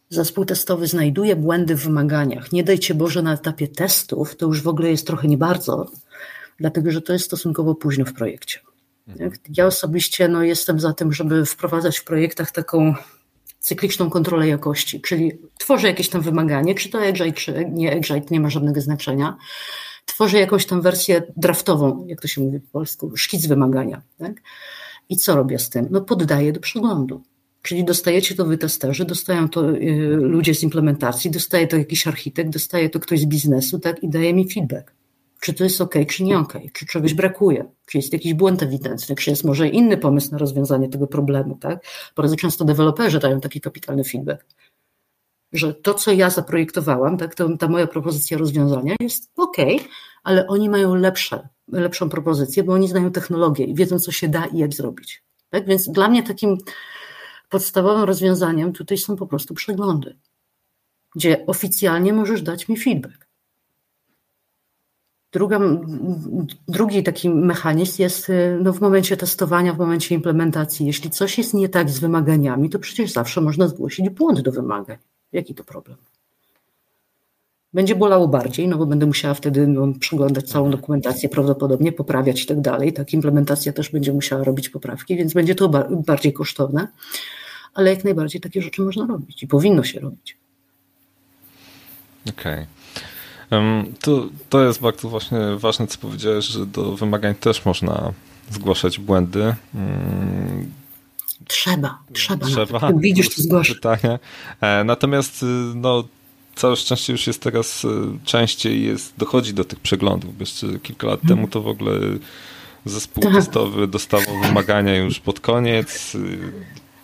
[0.10, 4.68] zespół testowy znajduje błędy w wymaganiach, nie dajcie Boże na etapie testów, to już w
[4.68, 5.92] ogóle jest trochę nie bardzo,
[6.58, 8.60] dlatego że to jest stosunkowo późno w projekcie.
[9.10, 9.32] Mhm.
[9.58, 12.94] Ja osobiście no, jestem za tym, żeby wprowadzać w projektach taką
[13.60, 18.40] cykliczną kontrolę jakości, czyli tworzę jakieś tam wymaganie, czy to Agile, czy nie Agile, nie
[18.40, 19.38] ma żadnego znaczenia.
[20.06, 24.02] Tworzę jakąś tam wersję draftową, jak to się mówi po polsku, szkic wymagania.
[24.18, 24.42] Tak?
[25.10, 25.88] I co robię z tym?
[25.92, 27.24] No poddaję do przeglądu.
[27.62, 29.82] Czyli dostajecie to wy testerzy, dostają to y,
[30.20, 34.34] ludzie z implementacji, dostaje to jakiś architekt, dostaje to ktoś z biznesu, tak, i daje
[34.34, 34.99] mi feedback.
[35.42, 39.16] Czy to jest ok, czy nie ok, czy czegoś brakuje, czy jest jakiś błąd ewidentny,
[39.16, 41.86] czy jest może inny pomysł na rozwiązanie tego problemu, tak?
[42.16, 44.46] Bardzo często deweloperzy dają taki kapitalny feedback,
[45.54, 49.58] że to, co ja zaprojektowałam, tak, to, ta moja propozycja rozwiązania jest ok,
[50.24, 54.46] ale oni mają lepsze, lepszą propozycję, bo oni znają technologię i wiedzą, co się da
[54.46, 55.24] i jak zrobić.
[55.50, 55.66] Tak?
[55.66, 56.58] Więc dla mnie takim
[57.50, 60.20] podstawowym rozwiązaniem tutaj są po prostu przeglądy,
[61.16, 63.29] gdzie oficjalnie możesz dać mi feedback.
[65.32, 65.60] Druga,
[66.68, 70.86] drugi taki mechanizm jest y, no, w momencie testowania, w momencie implementacji.
[70.86, 74.98] Jeśli coś jest nie tak z wymaganiami, to przecież zawsze można zgłosić błąd do wymagań.
[75.32, 75.98] Jaki to problem?
[77.74, 82.46] Będzie bolało bardziej, no bo będę musiała wtedy no, przeglądać całą dokumentację, prawdopodobnie poprawiać i
[82.46, 82.94] tak dalej.
[82.94, 86.88] Tak, implementacja też będzie musiała robić poprawki, więc będzie to bardziej kosztowne,
[87.74, 90.38] ale jak najbardziej takie rzeczy można robić i powinno się robić.
[92.30, 92.54] Okej.
[92.54, 92.79] Okay.
[94.02, 98.14] To, to jest bardzo właśnie ważne, co powiedziałeś, że do wymagań też można
[98.52, 99.56] zgłaszać błędy.
[99.76, 100.72] Mm.
[101.48, 102.46] Trzeba, trzeba.
[102.46, 102.88] trzeba.
[102.88, 103.76] Jak widzisz, to zgłaszasz.
[103.76, 104.20] Pytanie.
[104.62, 105.46] E, natomiast y,
[105.76, 106.04] no,
[106.56, 107.88] całe szczęście już jest teraz y,
[108.26, 110.40] częściej jest, dochodzi do tych przeglądów.
[110.40, 111.38] Jeszcze kilka lat hmm.
[111.38, 111.92] temu to w ogóle
[112.86, 113.34] zespół tak.
[113.34, 116.38] testowy dostawał wymagania już pod koniec y,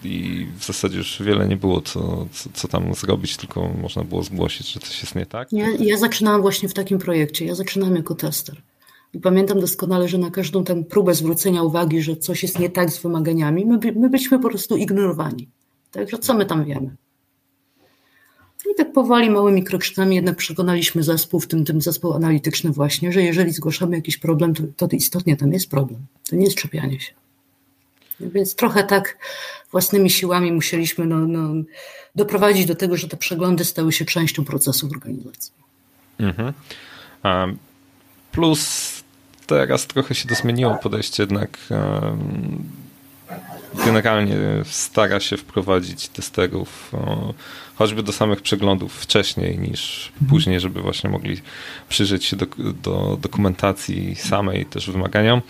[0.06, 4.24] i w zasadzie już wiele nie było co, co, co, tam zrobić, tylko można było
[4.24, 5.52] zgłosić, że coś jest nie tak.
[5.52, 7.46] Ja, ja zaczynałam właśnie w takim projekcie.
[7.46, 8.62] Ja zaczynałam jako tester.
[9.14, 12.90] I pamiętam doskonale, że na każdą tę próbę zwrócenia uwagi, że coś jest nie tak
[12.92, 15.50] z wymaganiami, my, my byliśmy po prostu ignorowani.
[15.92, 16.96] Także co my tam wiemy?
[18.72, 23.22] I tak powoli, małymi kroczkami jednak przekonaliśmy zespół, w tym, tym zespół analityczny właśnie, że
[23.22, 26.06] jeżeli zgłaszamy jakiś problem, to, to istotnie tam jest problem.
[26.30, 27.14] To nie jest czepianie się.
[28.20, 29.18] Więc trochę tak
[29.72, 31.64] własnymi siłami musieliśmy no, no,
[32.16, 35.52] doprowadzić do tego, że te przeglądy stały się częścią procesu organizacji.
[36.20, 36.54] Mhm.
[38.32, 38.92] Plus
[39.48, 41.58] teraz trochę się to zmieniło podejście jednak
[43.86, 46.92] generalnie stara się wprowadzić testerów
[47.76, 50.30] choćby do samych przeglądów wcześniej niż mhm.
[50.30, 51.38] później, żeby właśnie mogli
[51.90, 52.46] przyjrzeć się do,
[52.84, 55.42] do dokumentacji samej, też wymaganiom,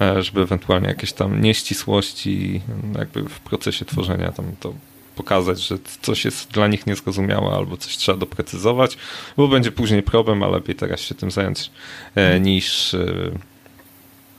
[0.00, 2.60] e, żeby ewentualnie jakieś tam nieścisłości
[2.98, 4.74] jakby w procesie tworzenia tam to
[5.16, 8.98] pokazać, że coś jest dla nich niezrozumiałe albo coś trzeba doprecyzować,
[9.36, 11.70] bo będzie później problem, a lepiej teraz się tym zająć
[12.16, 12.42] e, mhm.
[12.42, 13.30] niż e,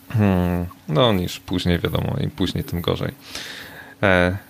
[0.09, 3.13] hmm, no niż później wiadomo, im później tym gorzej.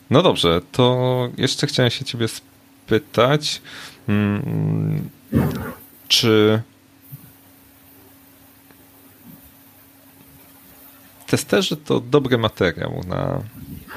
[0.10, 3.62] No dobrze, to jeszcze chciałem się ciebie zapytać,
[4.08, 5.10] mm,
[6.08, 6.62] czy
[11.28, 13.42] testerzy to dobry materiał na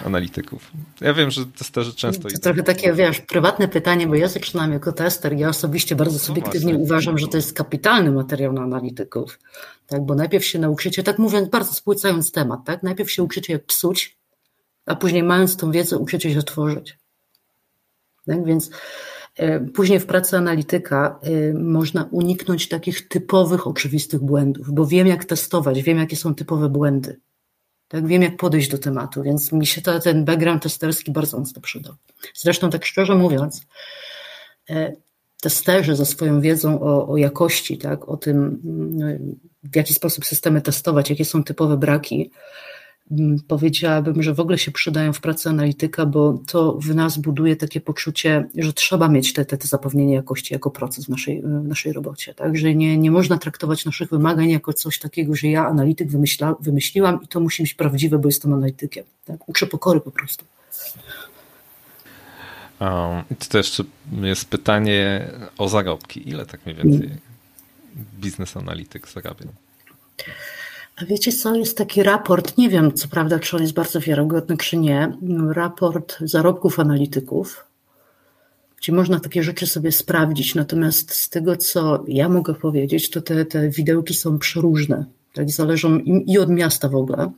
[0.05, 0.71] analityków?
[1.01, 2.29] Ja wiem, że testerzy często...
[2.29, 5.33] To trochę takie, wiesz, prywatne pytanie, bo ja zaczynam jako tester.
[5.33, 9.39] Ja osobiście bardzo no subiektywnie no uważam, że to jest kapitalny materiał na analityków.
[9.87, 12.83] Tak, bo najpierw się nauczycie, tak mówiąc, bardzo spłycając temat, tak?
[12.83, 14.17] Najpierw się uczycie jak psuć,
[14.87, 16.99] a później mając tą wiedzę uczycie się tworzyć.
[18.27, 18.45] Tak?
[18.45, 18.71] Więc
[19.37, 25.25] e, później w pracy analityka e, można uniknąć takich typowych, oczywistych błędów, bo wiem, jak
[25.25, 27.21] testować, wiem, jakie są typowe błędy.
[27.93, 31.63] Tak, wiem, jak podejść do tematu, więc mi się to, ten background testerski bardzo mocno
[31.63, 31.95] przydał.
[32.35, 33.67] Zresztą, tak szczerze mówiąc,
[34.71, 34.93] e,
[35.43, 40.63] testerzy ze swoją wiedzą o, o jakości, tak, o tym, mm, w jaki sposób systemy
[40.63, 42.31] testować, jakie są typowe braki,
[43.49, 47.81] powiedziałabym, że w ogóle się przydają w pracy analityka, bo to w nas buduje takie
[47.81, 51.93] poczucie, że trzeba mieć te, te, te zapewnienie jakości jako proces w naszej, w naszej
[51.93, 52.35] robocie.
[52.35, 52.57] Tak?
[52.57, 57.23] Że nie, nie można traktować naszych wymagań jako coś takiego, że ja analityk wymyśla, wymyśliłam
[57.23, 59.05] i to musi być prawdziwe, bo jestem analitykiem.
[59.25, 59.49] Tak?
[59.49, 60.45] Uczę pokory po prostu.
[62.81, 63.85] Um, to jeszcze
[64.23, 66.29] jest pytanie o zarobki.
[66.29, 67.19] Ile tak mniej więcej mm.
[68.21, 69.47] biznes analityk zarabia?
[70.97, 74.57] A wiecie co, jest taki raport, nie wiem co prawda, czy on jest bardzo wiarygodny,
[74.57, 75.13] czy nie,
[75.53, 77.65] raport zarobków analityków,
[78.79, 80.55] gdzie można takie rzeczy sobie sprawdzić.
[80.55, 85.05] Natomiast z tego, co ja mogę powiedzieć, to te, te widełki są przeróżne.
[85.35, 87.31] Tak, zależą i od miasta w ogóle.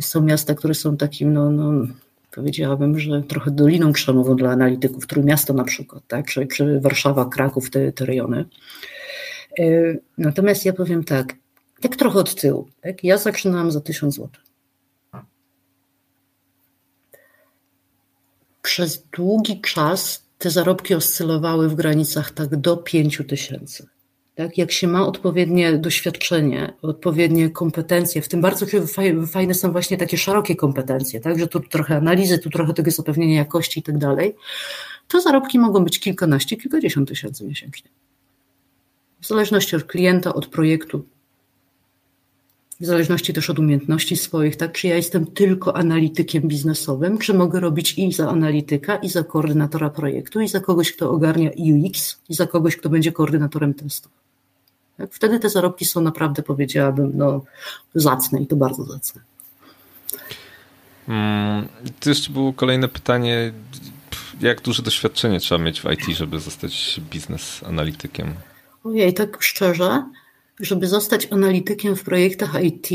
[0.00, 1.86] Są miasta, które są takim, no, no
[2.34, 6.26] powiedziałabym, że trochę doliną krzemową dla analityków, Trójmiasto na przykład, tak?
[6.26, 8.44] czy, czy Warszawa, Kraków, te, te rejony.
[9.58, 9.64] E,
[10.18, 11.34] natomiast ja powiem tak,
[11.80, 12.68] tak trochę od tyłu.
[12.80, 13.04] Tak?
[13.04, 14.28] Ja zaczynałam za 1000 zł.
[18.62, 23.86] Przez długi czas te zarobki oscylowały w granicach tak do 5 tysięcy.
[24.34, 24.58] Tak?
[24.58, 28.66] Jak się ma odpowiednie doświadczenie, odpowiednie kompetencje, w tym bardzo
[29.26, 31.38] fajne są właśnie takie szerokie kompetencje, tak?
[31.38, 34.34] że tu trochę analizy, tu trochę tego zapewnienia jakości i tak dalej,
[35.08, 37.90] to zarobki mogą być kilkanaście, kilkadziesiąt tysięcy miesięcznie.
[39.20, 41.04] W zależności od klienta, od projektu,
[42.80, 44.72] w zależności też od umiejętności swoich, tak?
[44.72, 49.90] Czy ja jestem tylko analitykiem biznesowym, czy mogę robić i za analityka, i za koordynatora
[49.90, 54.12] projektu, i za kogoś, kto ogarnia UX, i za kogoś, kto będzie koordynatorem testów.
[54.96, 55.12] Tak?
[55.12, 57.44] Wtedy te zarobki są naprawdę, powiedziałabym, no,
[57.94, 59.20] zacne i to bardzo zacne.
[61.06, 61.68] Hmm,
[62.00, 63.52] to jeszcze było kolejne pytanie.
[64.40, 68.34] Jak duże doświadczenie trzeba mieć w IT, żeby zostać biznes analitykiem?
[68.84, 70.04] Ojej, tak szczerze,
[70.60, 72.88] żeby zostać analitykiem w projektach IT,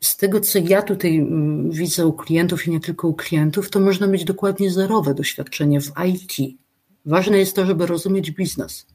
[0.00, 3.80] z tego co ja tutaj mm, widzę u klientów i nie tylko u klientów, to
[3.80, 6.56] można mieć dokładnie zerowe doświadczenie w IT.
[7.06, 8.86] Ważne jest to, żeby rozumieć biznes.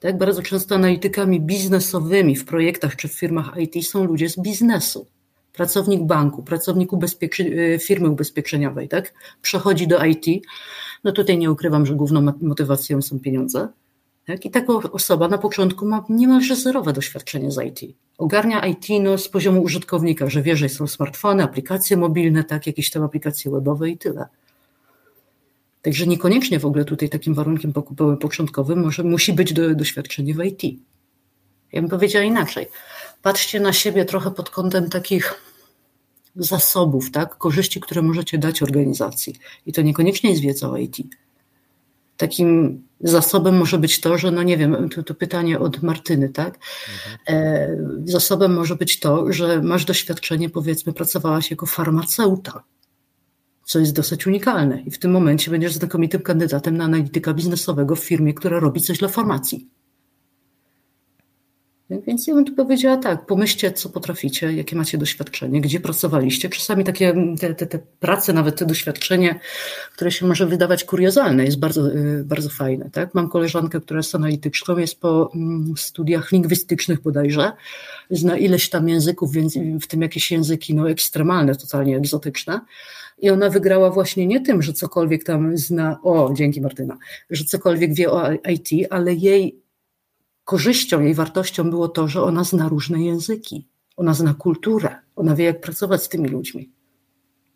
[0.00, 5.06] Tak, bardzo często analitykami biznesowymi w projektach czy w firmach IT są ludzie z biznesu.
[5.52, 9.14] Pracownik banku, pracownik ubezpieczy firmy ubezpieczeniowej, tak?
[9.42, 10.26] Przechodzi do IT.
[11.04, 13.68] No tutaj nie ukrywam, że główną motywacją są pieniądze.
[14.26, 14.44] Tak?
[14.44, 17.96] I taka osoba na początku ma niemalże zerowe doświadczenie z IT.
[18.18, 22.90] Ogarnia IT no, z poziomu użytkownika, że wie, że są smartfony, aplikacje mobilne, tak, jakieś
[22.90, 24.26] tam aplikacje webowe i tyle.
[25.82, 27.72] Także niekoniecznie w ogóle tutaj takim warunkiem
[28.20, 30.62] początkowym może, musi być do, doświadczenie w IT.
[31.72, 32.66] Ja bym powiedziała inaczej.
[33.22, 35.34] Patrzcie na siebie trochę pod kątem takich
[36.36, 37.38] zasobów, tak?
[37.38, 39.34] korzyści, które możecie dać organizacji.
[39.66, 40.96] I to niekoniecznie jest wiedza o IT.
[42.16, 46.58] Takim zasobem może być to, że, no nie wiem, to, to pytanie od Martyny, tak?
[46.58, 47.18] Mhm.
[47.28, 52.64] E, zasobem może być to, że masz doświadczenie, powiedzmy, pracowałaś jako farmaceuta
[53.64, 54.80] co jest dosyć unikalne.
[54.80, 58.98] I w tym momencie będziesz znakomitym kandydatem na analityka biznesowego w firmie, która robi coś
[58.98, 59.68] dla formacji.
[61.90, 66.48] Więc ja bym tu powiedziała tak, pomyślcie, co potraficie, jakie macie doświadczenie, gdzie pracowaliście.
[66.48, 69.40] Czasami takie te, te, te prace, nawet te doświadczenie,
[69.92, 72.90] które się może wydawać kuriozalne, jest bardzo, y, bardzo fajne.
[72.90, 73.14] Tak?
[73.14, 77.52] Mam koleżankę, która jest analityczką, jest po mm, studiach lingwistycznych bodajże,
[78.10, 82.60] zna ileś tam języków, więc w tym jakieś języki no, ekstremalne, totalnie egzotyczne.
[83.18, 86.98] I ona wygrała właśnie nie tym, że cokolwiek tam zna, o, dzięki Martyna,
[87.30, 89.63] że cokolwiek wie o IT, ale jej
[90.44, 95.44] korzyścią, jej wartością było to, że ona zna różne języki, ona zna kulturę, ona wie,
[95.44, 96.72] jak pracować z tymi ludźmi.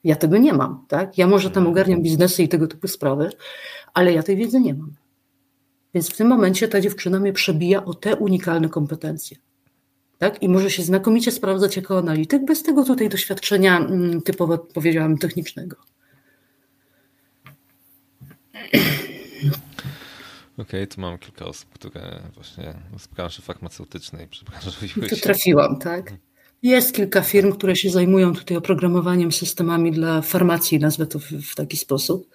[0.04, 1.18] Ja tego nie mam, tak?
[1.18, 3.30] Ja może tam ogarniam biznesy i tego typu sprawy,
[3.94, 4.92] ale ja tej wiedzy nie mam.
[5.94, 9.36] Więc w tym momencie ta dziewczyna mnie przebija o te unikalne kompetencje.
[10.18, 10.42] Tak?
[10.42, 15.76] I może się znakomicie sprawdzać jako analityk bez tego tutaj doświadczenia mm, typowo, powiedziałam, technicznego.
[20.58, 25.16] Okej, okay, tu mam kilka osób, które właśnie z branży farmaceutycznej przebranżowiły się.
[25.16, 26.12] Tu trafiłam, tak.
[26.62, 31.54] Jest kilka firm, które się zajmują tutaj oprogramowaniem systemami dla farmacji, nazwę to w, w
[31.54, 32.28] taki sposób.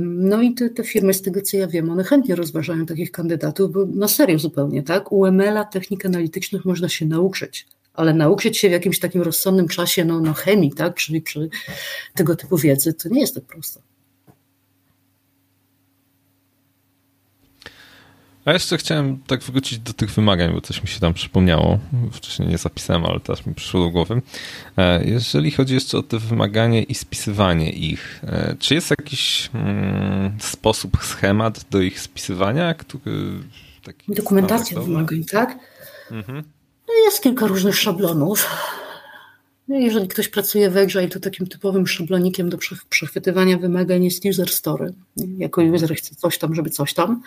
[0.00, 3.72] No i te, te, firmy, z tego co ja wiem, one chętnie rozważają takich kandydatów,
[3.72, 5.12] bo na serio zupełnie, tak?
[5.12, 10.20] UML-a, technik analitycznych można się nauczyć, ale nauczyć się w jakimś takim rozsądnym czasie, no,
[10.20, 10.94] no chemii, tak?
[10.94, 11.48] Czyli przy
[12.14, 13.80] tego typu wiedzy, to nie jest tak prosto.
[18.44, 21.78] A jeszcze chciałem tak wrócić do tych wymagań, bo coś mi się tam przypomniało.
[22.12, 24.22] Wcześniej nie zapisałem, ale teraz mi przyszło do głowy.
[24.76, 30.38] E, jeżeli chodzi jeszcze o te wymagania i spisywanie ich, e, czy jest jakiś mm,
[30.40, 33.12] sposób, schemat do ich spisywania, który...
[34.08, 35.58] Dokumentacja wymagań, tak?
[36.10, 36.42] Mhm.
[36.88, 38.48] No jest kilka różnych szablonów.
[39.68, 42.58] No jeżeli ktoś pracuje w Agile, to takim typowym szablonikiem do
[42.88, 44.92] przechwytywania wymagań jest user story.
[45.38, 47.22] Jako user chce coś tam, żeby coś tam.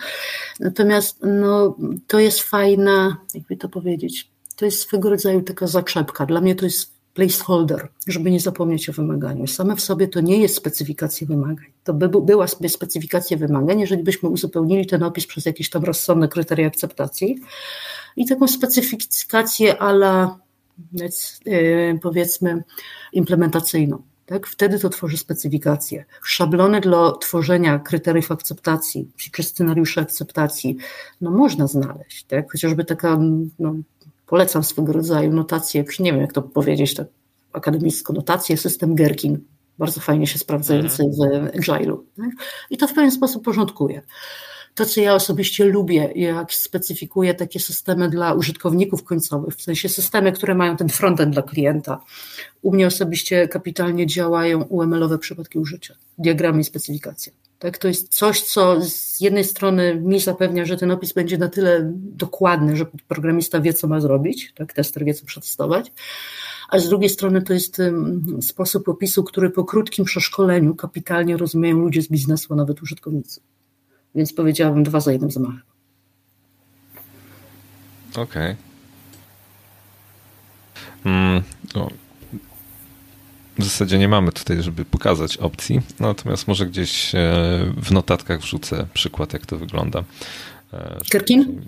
[0.59, 1.77] Natomiast no,
[2.07, 6.25] to jest fajna, jakby to powiedzieć, to jest swego rodzaju taka zaczepka.
[6.25, 9.47] Dla mnie to jest placeholder, żeby nie zapomnieć o wymaganiu.
[9.47, 11.65] Same w sobie to nie jest specyfikacja wymagań.
[11.83, 16.67] To by była specyfikacja wymagań, jeżeli byśmy uzupełnili ten opis przez jakieś tam rozsądne kryteria
[16.67, 17.39] akceptacji
[18.15, 20.39] i taką specyfikację ala
[22.01, 22.63] powiedzmy
[23.13, 24.01] implementacyjną.
[24.25, 24.47] Tak?
[24.47, 26.05] Wtedy to tworzy specyfikację.
[26.23, 30.77] Szablony dla tworzenia kryteriów akceptacji czy scenariuszy akceptacji
[31.21, 32.23] no można znaleźć.
[32.23, 32.51] Tak?
[32.51, 33.19] Chociażby taka,
[33.59, 33.75] no,
[34.25, 37.07] polecam swego rodzaju notację, nie wiem jak to powiedzieć tak
[37.53, 39.39] akademicko, notację, system Gherkin,
[39.77, 41.19] bardzo fajnie się sprawdzający w
[41.57, 41.97] Agile'u.
[42.17, 42.29] Tak?
[42.69, 44.01] I to w pewien sposób porządkuje.
[44.77, 50.31] To, co ja osobiście lubię, jak specyfikuję takie systemy dla użytkowników końcowych, w sensie systemy,
[50.31, 52.01] które mają ten frontend dla klienta.
[52.61, 57.33] U mnie osobiście kapitalnie działają UML-owe przypadki użycia, diagramy i specyfikacja.
[57.59, 61.47] Tak, to jest coś, co z jednej strony mi zapewnia, że ten opis będzie na
[61.47, 65.91] tyle dokładny, że programista wie, co ma zrobić, tak, tester wie, co przetestować,
[66.69, 67.77] a z drugiej strony to jest
[68.41, 73.41] sposób opisu, który po krótkim przeszkoleniu kapitalnie rozumieją ludzie z biznesu, a nawet użytkownicy.
[74.15, 75.61] Więc powiedziałabym dwa za jednym zamachem.
[78.11, 78.23] Okej.
[78.23, 78.55] Okay.
[81.05, 81.43] Mm,
[81.75, 81.89] no.
[83.57, 87.19] W zasadzie nie mamy tutaj, żeby pokazać opcji, natomiast może gdzieś e,
[87.77, 90.03] w notatkach wrzucę przykład, jak to wygląda.
[91.11, 91.61] Kirkin?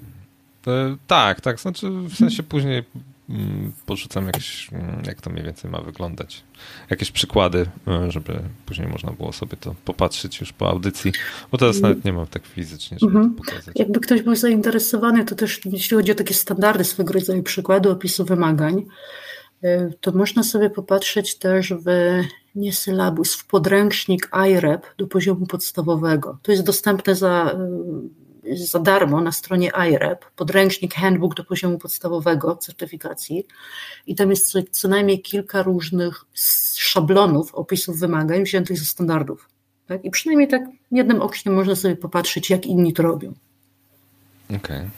[0.67, 1.59] E, tak, tak.
[1.59, 2.83] Znaczy w sensie później
[3.29, 6.43] Mm, porzucam jakieś, mm, jak to mniej więcej ma wyglądać.
[6.89, 11.11] Jakieś przykłady, e, żeby później można było sobie to popatrzeć już po audycji,
[11.51, 11.91] bo teraz mhm.
[11.91, 13.35] nawet nie mam tak fizycznie, żeby mhm.
[13.35, 13.75] to pokazać.
[13.79, 18.25] Jakby ktoś był zainteresowany, to też jeśli chodzi o takie standardy swego rodzaju przykłady opisu
[18.25, 18.85] wymagań,
[19.63, 22.21] e, to można sobie popatrzeć też w
[22.55, 26.37] nie sylabus, w podręcznik IREP do poziomu podstawowego.
[26.43, 27.59] To jest dostępne za e,
[28.55, 33.47] za darmo na stronie IREP, podręcznik handbook do poziomu podstawowego certyfikacji
[34.07, 36.25] i tam jest co, najmniej kilka różnych
[36.75, 39.49] szablonów, opisów wymagań wziętych ze standardów.
[39.87, 40.05] Tak?
[40.05, 43.33] I przynajmniej tak jednym okiem można sobie popatrzeć, jak inni to robią.
[44.45, 44.57] Okej.
[44.57, 44.89] Okay.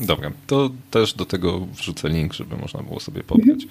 [0.00, 3.66] Dobra, to też do tego wrzucę link, żeby można było sobie pobrać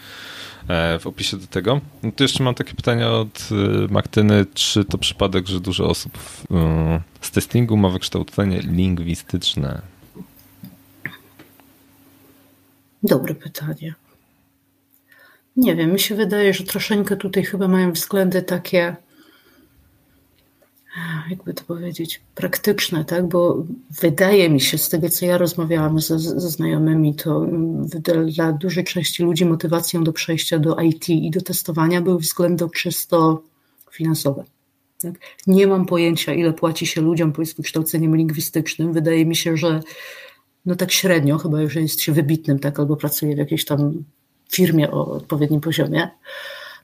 [0.67, 1.81] e, w opisie do tego.
[2.03, 6.17] No to jeszcze mam takie pytanie od e, Martyny, czy to przypadek, że dużo osób
[6.51, 9.81] e, z testingu ma wykształcenie lingwistyczne?
[13.03, 13.93] Dobre pytanie.
[15.57, 18.95] Nie wiem, mi się wydaje, że troszeczkę tutaj chyba mają względy takie
[21.29, 23.27] jakby to powiedzieć, praktyczne, tak?
[23.27, 23.65] Bo
[24.01, 27.45] wydaje mi się, z tego co ja rozmawiałam ze, ze znajomymi, to
[28.27, 33.43] dla dużej części ludzi motywacją do przejścia do IT i do testowania były względy czysto
[33.91, 34.43] finansowe.
[35.01, 35.13] Tak?
[35.47, 38.93] Nie mam pojęcia, ile płaci się ludziom z wykształceniem lingwistycznym.
[38.93, 39.81] Wydaje mi się, że
[40.65, 44.03] no tak średnio, chyba że jest się wybitnym, tak, albo pracuje w jakiejś tam
[44.51, 46.09] firmie o odpowiednim poziomie.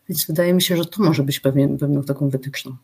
[0.10, 2.76] Więc wydaje mi się, że to może być pewien, pewną taką wytyczną.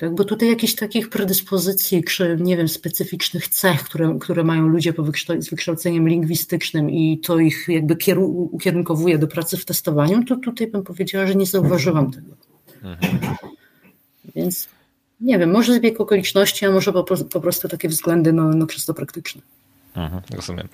[0.00, 0.14] Tak?
[0.14, 5.04] Bo tutaj jakichś takich predyspozycji, czy nie wiem, specyficznych cech, które, które mają ludzie po
[5.38, 10.66] z wykształceniem lingwistycznym i to ich jakby kieru, ukierunkowuje do pracy w testowaniu, to tutaj
[10.66, 12.36] bym powiedziała, że nie zauważyłam tego.
[12.82, 13.36] Mhm.
[14.34, 14.68] Więc
[15.20, 18.94] nie wiem, może zbieg okoliczności, a może po, po prostu takie względy no, no czysto
[18.94, 19.42] praktyczne.
[19.96, 20.68] Mhm, rozumiem.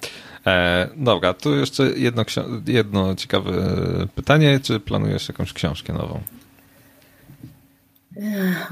[0.47, 2.25] E, dobra, tu jeszcze jedno,
[2.67, 3.53] jedno ciekawe
[4.15, 4.61] pytanie.
[4.63, 6.21] Czy planujesz jakąś książkę nową?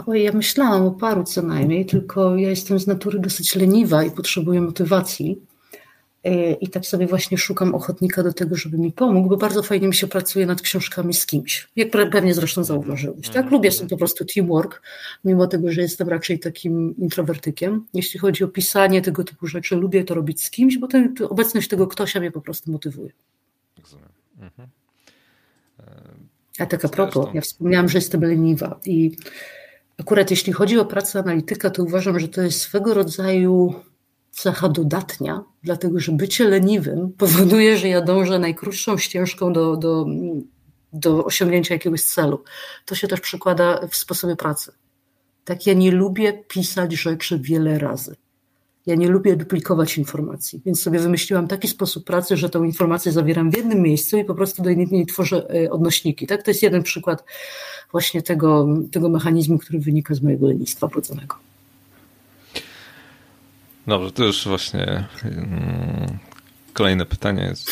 [0.06, 4.10] Oj, ja myślałam o paru co najmniej, tylko ja jestem z natury dosyć leniwa i
[4.10, 5.38] potrzebuję motywacji.
[6.24, 9.88] E, I tak sobie właśnie szukam ochotnika do tego, żeby mi pomógł, bo bardzo fajnie
[9.88, 11.68] mi się pracuje nad książkami z kimś.
[11.76, 13.28] Jak pewnie zresztą zauważyłeś.
[13.28, 13.50] Tak?
[13.50, 14.82] Lubię sobie po prostu teamwork,
[15.24, 17.86] mimo tego, że jestem raczej takim introwertykiem.
[17.94, 21.68] Jeśli chodzi o pisanie tego typu rzeczy, lubię to robić z kimś, bo ten, obecność
[21.68, 23.10] tego ktoś mnie po prostu motywuje.
[23.78, 24.08] Rozumiem.
[24.40, 24.68] Mhm.
[26.58, 29.16] A tak a propos, ja wspomniałam, że jestem leniwa i
[30.00, 33.74] akurat jeśli chodzi o pracę analityka, to uważam, że to jest swego rodzaju
[34.30, 40.06] cecha dodatnia, dlatego że bycie leniwym powoduje, że ja dążę najkrótszą ścieżką do, do,
[40.92, 42.44] do osiągnięcia jakiegoś celu.
[42.84, 44.72] To się też przekłada w sposobie pracy.
[45.44, 48.16] Tak, ja nie lubię pisać rzeczy wiele razy.
[48.86, 53.50] Ja nie lubię duplikować informacji, więc sobie wymyśliłam taki sposób pracy, że tą informację zawieram
[53.50, 56.26] w jednym miejscu i po prostu do niej tworzę e, odnośniki.
[56.26, 56.42] Tak?
[56.42, 57.24] To jest jeden przykład
[57.92, 61.36] właśnie tego, tego mechanizmu, który wynika z mojego lenistwa wrodzonego.
[63.86, 66.18] Dobrze, to już właśnie mm,
[66.72, 67.70] kolejne pytanie jest.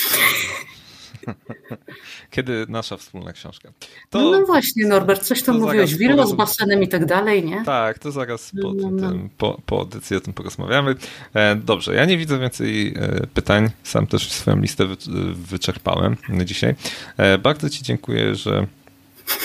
[2.30, 3.72] Kiedy nasza wspólna książka?
[4.10, 4.18] To...
[4.18, 7.64] No, no, właśnie, Norbert, coś tam mówiłeś, willo z basenem i tak dalej, nie?
[7.64, 9.10] Tak, to zaraz po, no, no.
[9.10, 10.94] Tym, po, po audycji o tym porozmawiamy.
[11.34, 14.96] E, dobrze, ja nie widzę więcej e, pytań, sam też swoją listę wy,
[15.34, 16.74] wyczerpałem dzisiaj.
[17.16, 18.66] E, bardzo Ci dziękuję, że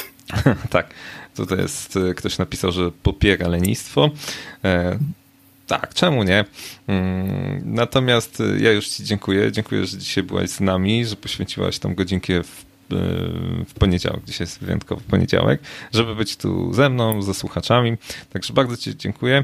[0.70, 0.94] tak,
[1.36, 4.10] tutaj jest, ktoś napisał, że popiera lenistwo.
[5.68, 6.46] E, tak, czemu nie?
[6.88, 9.52] Mm, natomiast ja już Ci dziękuję.
[9.52, 12.66] Dziękuję, że dzisiaj byłaś z nami, że poświęciłaś tą godzinkę w,
[13.68, 14.24] w poniedziałek.
[14.26, 15.62] Dzisiaj jest wyjątkowy poniedziałek,
[15.94, 17.98] żeby być tu ze mną, ze słuchaczami.
[18.30, 19.44] Także bardzo Ci dziękuję.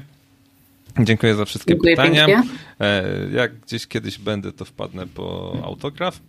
[1.00, 2.26] Dziękuję za wszystkie dziękuję pytania.
[2.26, 2.52] Pięknie.
[2.80, 6.20] E, jak gdzieś kiedyś będę, to wpadnę po autograf.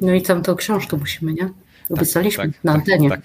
[0.00, 1.50] No i tam tą książkę musimy, nie?
[1.90, 3.08] Obiecaliśmy tak, tak, na antenie.
[3.08, 3.20] Tak,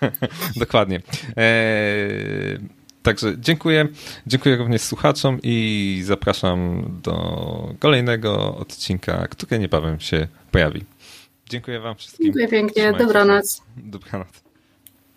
[0.00, 0.12] tak.
[0.56, 1.00] Dokładnie.
[1.36, 2.58] Eee,
[3.02, 3.88] także dziękuję.
[4.26, 10.84] Dziękuję również słuchaczom i zapraszam do kolejnego odcinka, który niebawem się pojawi.
[11.48, 12.24] Dziękuję Wam wszystkim.
[12.24, 12.92] Dziękuję pięknie.
[12.92, 13.62] Dobranoc.
[13.76, 14.51] Dobranoc.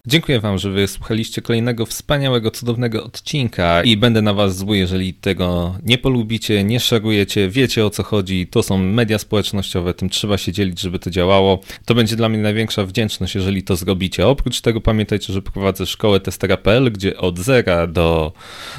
[0.07, 5.75] Dziękuję Wam, że wysłuchaliście kolejnego wspaniałego, cudownego odcinka i będę na Was zły, jeżeli tego
[5.83, 8.47] nie polubicie, nie szerujecie, wiecie o co chodzi.
[8.47, 11.59] To są media społecznościowe, tym trzeba się dzielić, żeby to działało.
[11.85, 14.27] To będzie dla mnie największa wdzięczność, jeżeli to zrobicie.
[14.27, 18.33] Oprócz tego pamiętajcie, że prowadzę szkołę testera.pl, gdzie od zera do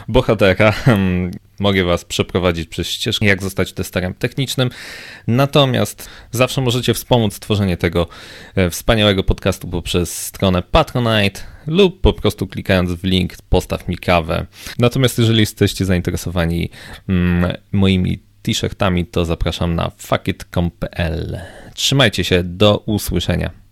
[0.08, 0.72] bohatera
[1.58, 4.70] mogę Was przeprowadzić przez ścieżkę, jak zostać testerem technicznym.
[5.26, 8.08] Natomiast zawsze możecie wspomóc tworzenie tego
[8.54, 14.46] e, wspaniałego podcastu poprzez stronę Patronite lub po prostu klikając w link postaw mi kawę.
[14.78, 16.70] Natomiast jeżeli jesteście zainteresowani
[17.08, 21.40] mm, moimi t-shirtami, to zapraszam na fuckit.com.pl.
[21.74, 23.65] Trzymajcie się, do usłyszenia.